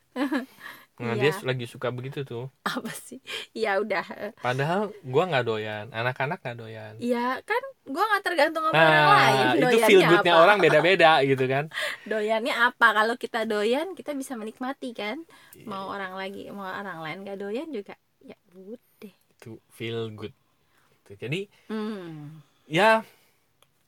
Nah, 0.97 1.13
dia 1.13 1.29
Iya. 1.29 1.45
lagi 1.45 1.65
suka 1.65 1.89
begitu 1.89 2.21
tuh. 2.23 2.49
apa 2.63 2.89
sih 2.89 3.21
ya 3.51 3.77
udah 3.77 4.01
Padahal 4.35 4.89
gua 5.03 5.23
nggak 5.25 5.45
doyan, 5.45 5.85
anak-anak 5.91 6.41
nggak 6.41 6.57
doyan. 6.57 6.93
ya 6.97 7.37
kan 7.43 7.61
gue 7.87 8.03
nggak 8.03 8.23
tergantung 8.23 8.63
sama 8.63 8.75
orang 8.75 9.07
lain 9.09 9.33
Nah, 9.37 9.47
itu 9.47 9.63
doyannya 9.63 9.87
feel 9.87 10.01
goodnya 10.05 10.33
apa. 10.33 10.43
orang 10.43 10.57
beda-beda 10.59 11.11
gitu 11.23 11.43
kan. 11.47 11.65
doyannya 12.11 12.53
apa 12.53 12.87
kalau 12.93 13.15
kita 13.15 13.39
doyan 13.43 13.87
kita 13.93 14.11
bisa 14.11 14.35
menikmati 14.35 14.91
kan 14.91 15.23
Iya. 15.55 15.65
mau 15.65 15.87
orang 15.87 16.13
lagi 16.13 16.51
mau 16.51 16.67
orang 16.67 16.99
lain 16.99 17.17
gak 17.23 17.39
doyan 17.39 17.69
juga 17.71 17.95
ya 18.19 18.35
udah 18.53 19.13
Itu 19.33 19.63
feel 19.69 20.11
good. 20.11 20.35
Gitu. 21.07 21.11
Jadi 21.17 21.39
hmm. 21.67 22.43
ya 22.67 23.07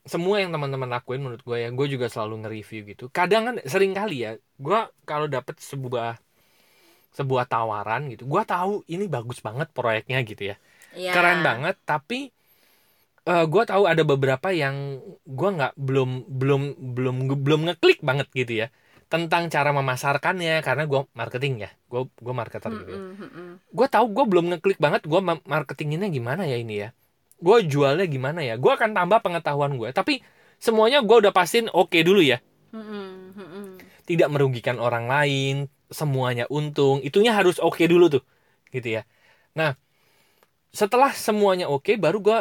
semua 0.02 0.40
yang 0.40 0.50
teman-teman 0.50 0.90
lakuin 0.90 1.20
menurut 1.20 1.44
gue 1.44 1.58
ya 1.60 1.70
gue 1.70 1.88
juga 1.88 2.08
selalu 2.08 2.42
nge-review 2.42 2.82
gitu 2.88 3.06
kadang 3.10 3.44
kan 3.46 3.56
sering 3.64 3.92
kali 3.92 4.24
ya 4.24 4.32
gue 4.58 4.80
kalau 5.04 5.28
dapet 5.28 5.60
sebuah 5.60 6.18
sebuah 7.12 7.46
tawaran 7.46 8.08
gitu 8.08 8.24
gue 8.24 8.42
tahu 8.44 8.86
ini 8.88 9.06
bagus 9.06 9.38
banget 9.40 9.70
proyeknya 9.70 10.24
gitu 10.24 10.50
ya 10.50 10.58
Iya. 10.90 11.14
keren 11.14 11.46
banget 11.46 11.76
tapi 11.86 12.34
eh 13.30 13.46
gue 13.46 13.64
tahu 13.64 13.84
ada 13.86 14.02
beberapa 14.02 14.50
yang 14.50 14.98
gue 15.24 15.50
nggak 15.54 15.78
belum 15.78 16.26
belum 16.26 16.62
belum 16.98 17.16
belum 17.46 17.62
ngeklik 17.70 18.02
banget 18.02 18.28
gitu 18.34 18.66
ya 18.66 18.68
tentang 19.06 19.50
cara 19.50 19.70
memasarkannya 19.70 20.62
karena 20.62 20.90
gue 20.90 21.02
marketing 21.14 21.66
ya 21.66 21.70
gue 21.90 22.10
gue 22.10 22.34
marketer 22.34 22.70
gitu 22.74 22.92
ya. 22.94 23.02
Gue 23.70 23.88
tahu 23.90 24.06
gue 24.10 24.26
belum 24.26 24.46
ngeklik 24.54 24.80
banget 24.82 25.06
gue 25.06 25.22
ma- 25.22 25.46
marketinginnya 25.46 26.10
gimana 26.10 26.50
ya 26.50 26.58
ini 26.58 26.76
ya 26.84 26.90
gue 27.40 27.58
jualnya 27.70 28.04
gimana 28.10 28.42
ya 28.44 28.58
gue 28.58 28.72
akan 28.74 28.92
tambah 28.98 29.22
pengetahuan 29.22 29.78
gue 29.78 29.90
tapi 29.94 30.26
semuanya 30.58 31.00
gue 31.06 31.18
udah 31.24 31.32
pastiin 31.32 31.70
oke 31.72 31.96
dulu 32.02 32.20
ya. 32.20 32.42
Tidak 34.10 34.28
merugikan 34.28 34.82
orang 34.82 35.06
lain 35.06 35.56
semuanya 35.90 36.50
untung 36.50 37.02
itunya 37.06 37.34
harus 37.34 37.62
oke 37.62 37.82
dulu 37.86 38.10
tuh 38.10 38.24
gitu 38.74 39.00
ya. 39.00 39.06
Nah 39.54 39.78
setelah 40.74 41.14
semuanya 41.14 41.66
oke 41.70 41.98
baru 41.98 42.18
gue 42.22 42.40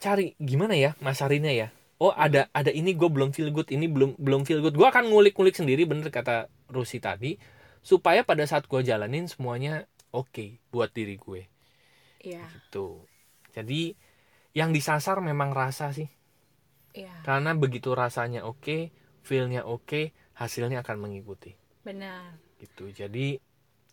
cari 0.00 0.32
gimana 0.40 0.74
ya 0.74 0.96
masarinnya 1.04 1.52
ya? 1.52 1.68
Oh 2.00 2.16
ada 2.16 2.48
ada 2.56 2.72
ini 2.72 2.96
gue 2.96 3.06
belum 3.12 3.36
feel 3.36 3.52
good 3.52 3.68
ini 3.68 3.84
belum 3.84 4.16
belum 4.16 4.48
feel 4.48 4.64
good. 4.64 4.72
Gue 4.72 4.88
akan 4.88 5.12
ngulik-ngulik 5.12 5.52
sendiri 5.52 5.84
bener 5.84 6.08
kata 6.08 6.48
Rusi 6.72 6.96
tadi 6.96 7.36
supaya 7.84 8.24
pada 8.24 8.42
saat 8.48 8.64
gue 8.64 8.80
jalanin 8.80 9.28
semuanya 9.28 9.84
oke 10.10 10.56
buat 10.72 10.88
diri 10.96 11.20
gue. 11.20 11.44
Iya, 12.24 12.44
gitu. 12.56 13.04
Jadi 13.52 13.92
yang 14.56 14.72
disasar 14.72 15.20
memang 15.20 15.52
rasa 15.52 15.92
sih. 15.92 16.08
Iya, 16.96 17.12
karena 17.22 17.54
begitu 17.54 17.92
rasanya 17.94 18.48
oke 18.48 18.90
feelnya 19.22 19.68
oke 19.68 20.16
hasilnya 20.40 20.80
akan 20.80 20.96
mengikuti. 21.04 21.52
Benar. 21.84 22.36
gitu. 22.60 22.92
Jadi 22.92 23.40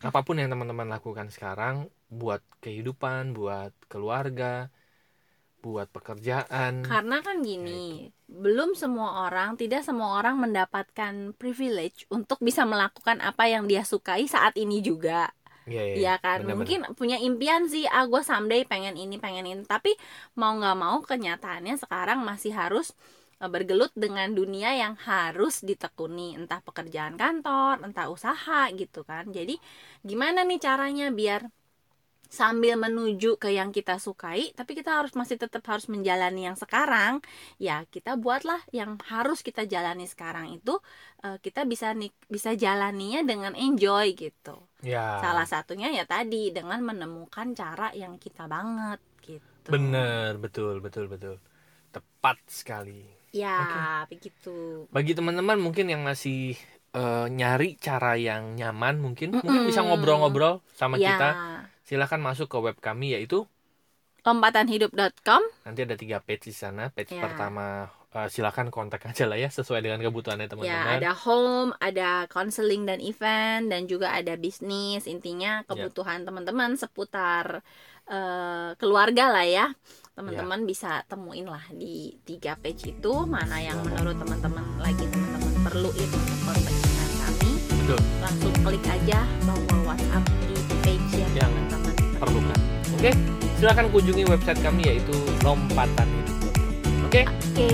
apa 0.03 0.21
pun 0.23 0.39
yang 0.39 0.51
teman-teman 0.51 0.87
lakukan 0.87 1.27
sekarang 1.31 1.91
buat 2.07 2.39
kehidupan 2.63 3.35
buat 3.35 3.75
keluarga 3.91 4.71
buat 5.63 5.87
pekerjaan 5.95 6.75
Karena 6.85 7.19
kan 7.25 7.43
gini, 7.43 8.07
belum 8.31 8.71
semua 8.81 9.27
orang, 9.27 9.59
tidak 9.59 9.83
semua 9.83 10.09
orang 10.23 10.39
mendapatkan 10.39 11.35
privilege 11.35 12.07
untuk 12.07 12.39
bisa 12.39 12.63
melakukan 12.63 13.19
apa 13.19 13.43
yang 13.51 13.67
dia 13.67 13.83
sukai 13.83 14.23
saat 14.29 14.55
ini 14.55 14.79
juga. 14.79 15.27
Iya, 15.67 15.81
iya, 15.83 15.97
Iya 15.97 16.11
kan, 16.23 16.39
benar-benar. 16.39 16.55
mungkin 16.59 16.79
punya 16.99 17.17
impian 17.27 17.63
sih, 17.73 17.83
ah 17.89 18.05
gue 18.11 18.21
someday 18.23 18.61
pengen 18.71 18.95
ini, 18.95 19.15
pengen 19.23 19.45
ini. 19.49 19.63
Tapi 19.67 19.91
mau 20.39 20.51
nggak 20.59 20.77
mau 20.83 20.97
kenyataannya 21.03 21.75
sekarang 21.83 22.19
masih 22.29 22.51
harus 22.55 22.93
eh, 23.43 23.49
bergelut 23.53 23.91
dengan 23.97 24.29
dunia 24.31 24.69
yang 24.81 24.95
harus 25.09 25.53
ditekuni, 25.69 26.37
entah 26.39 26.59
pekerjaan 26.67 27.15
kantor, 27.21 27.83
entah 27.87 28.07
usaha 28.15 28.69
gitu 28.79 29.01
kan. 29.09 29.25
Jadi 29.37 29.59
gimana 30.09 30.39
nih 30.47 30.59
caranya 30.63 31.05
biar 31.19 31.41
sambil 32.27 32.75
menuju 32.75 33.39
ke 33.39 33.51
yang 33.55 33.71
kita 33.71 33.97
sukai, 33.97 34.51
tapi 34.53 34.75
kita 34.75 34.99
harus 34.99 35.15
masih 35.15 35.39
tetap 35.39 35.63
harus 35.67 35.87
menjalani 35.87 36.47
yang 36.47 36.57
sekarang. 36.59 37.23
Ya 37.57 37.83
kita 37.87 38.19
buatlah 38.19 38.59
yang 38.75 38.99
harus 39.07 39.41
kita 39.41 39.63
jalani 39.65 40.05
sekarang 40.05 40.59
itu 40.59 40.79
eh, 41.23 41.37
kita 41.39 41.63
bisa 41.63 41.95
nik- 41.95 42.27
bisa 42.27 42.53
jalaninya 42.53 43.23
dengan 43.23 43.53
enjoy 43.55 44.13
gitu. 44.15 44.59
Ya. 44.83 45.23
Salah 45.23 45.47
satunya 45.47 45.89
ya 45.89 46.05
tadi 46.05 46.51
dengan 46.53 46.83
menemukan 46.83 47.55
cara 47.55 47.91
yang 47.95 48.19
kita 48.21 48.45
banget 48.45 48.99
gitu. 49.23 49.69
Bener 49.71 50.37
betul 50.37 50.79
betul 50.83 51.07
betul. 51.09 51.35
Tepat 51.91 52.37
sekali. 52.47 53.07
Ya 53.35 54.03
begitu. 54.07 54.87
Bagi 54.91 55.11
teman-teman 55.17 55.59
mungkin 55.59 55.91
yang 55.91 56.03
masih 56.03 56.55
eh, 56.95 57.25
nyari 57.27 57.75
cara 57.79 58.15
yang 58.15 58.55
nyaman 58.55 58.99
mungkin 58.99 59.37
mungkin 59.37 59.67
bisa 59.69 59.83
ngobrol-ngobrol 59.83 60.63
sama 60.73 60.97
ya. 60.97 61.15
kita 61.15 61.29
silahkan 61.87 62.19
masuk 62.19 62.51
ke 62.51 62.57
web 62.59 62.75
kami 62.83 63.15
yaitu 63.15 63.47
lompatanhidup.com 64.27 65.41
nanti 65.63 65.79
ada 65.87 65.95
tiga 65.95 66.19
page 66.19 66.51
di 66.51 66.53
sana. 66.53 66.91
Page 66.91 67.15
Ya. 67.15 67.23
pertama 67.23 67.87
eh, 68.11 68.27
silahkan 68.27 68.67
kontak 68.67 69.07
aja 69.07 69.23
lah 69.23 69.39
ya 69.39 69.47
sesuai 69.47 69.79
dengan 69.79 70.03
kebutuhannya 70.03 70.47
ya 70.47 70.51
teman-teman 70.51 70.99
ada 70.99 71.11
home 71.15 71.71
ada 71.79 72.27
counseling 72.27 72.83
dan 72.83 72.99
event 72.99 73.71
dan 73.71 73.87
juga 73.87 74.11
ada 74.11 74.35
bisnis. 74.35 75.07
Intinya 75.07 75.63
kebutuhan 75.63 76.27
teman-teman 76.27 76.75
seputar 76.75 77.63
eh, 78.11 78.75
keluarga 78.75 79.31
lah 79.31 79.47
ya. 79.47 79.67
Teman-teman 80.11 80.65
bisa 80.65 81.05
temuin 81.07 81.45
lah 81.47 81.61
di 81.71 82.17
tiga 82.27 82.59
page 82.59 82.89
itu 82.89 83.13
mana 83.23 83.63
yang 83.63 83.79
menurut 83.79 84.17
teman-teman 84.19 84.65
lagi 84.81 85.07
teman-teman 85.07 85.53
perlu 85.63 85.89
itu 85.95 86.17
kontak 86.43 86.73
dengan 86.73 87.09
kami. 87.23 87.51
Betul. 87.79 87.99
langsung 88.19 88.53
klik 88.59 88.83
aja 88.83 89.23
bahwa 89.47 89.93
WhatsApp 89.93 90.25
di 90.43 90.55
page 90.83 91.11
yang 91.15 91.31
Yang 91.37 91.66
perlukan 92.17 92.57
oke 92.93 93.11
silahkan 93.55 93.85
kunjungi 93.89 94.23
website 94.25 94.59
kami 94.59 94.81
yaitu 94.85 95.13
lompatanhidup.com 95.41 97.07
oke 97.07 97.21
Oke. 97.23 97.67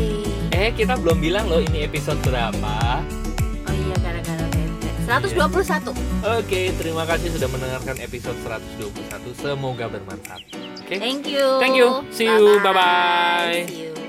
eh 0.51 0.69
kita 0.71 0.95
belum 0.95 1.17
bilang 1.17 1.47
loh 1.47 1.59
ini 1.59 1.83
episode 1.83 2.19
berapa 2.21 3.01
Oh 3.63 3.71
iya 3.71 3.95
gara-gara 3.97 4.45
bete. 4.47 4.87
121. 5.03 5.95
oke 6.21 6.61
terima 6.77 7.03
kasih 7.03 7.27
sudah 7.31 7.49
mendengarkan 7.49 7.95
episode 7.97 8.37
121 8.39 8.93
semoga 9.33 9.85
bermanfaat 9.87 10.41
oke 10.79 10.93
Thank 10.93 11.25
you. 11.25 11.47
Thank 11.57 11.73
you. 11.73 12.03
See 12.11 12.27
you. 12.27 12.59
Bye-bye. 12.61 14.02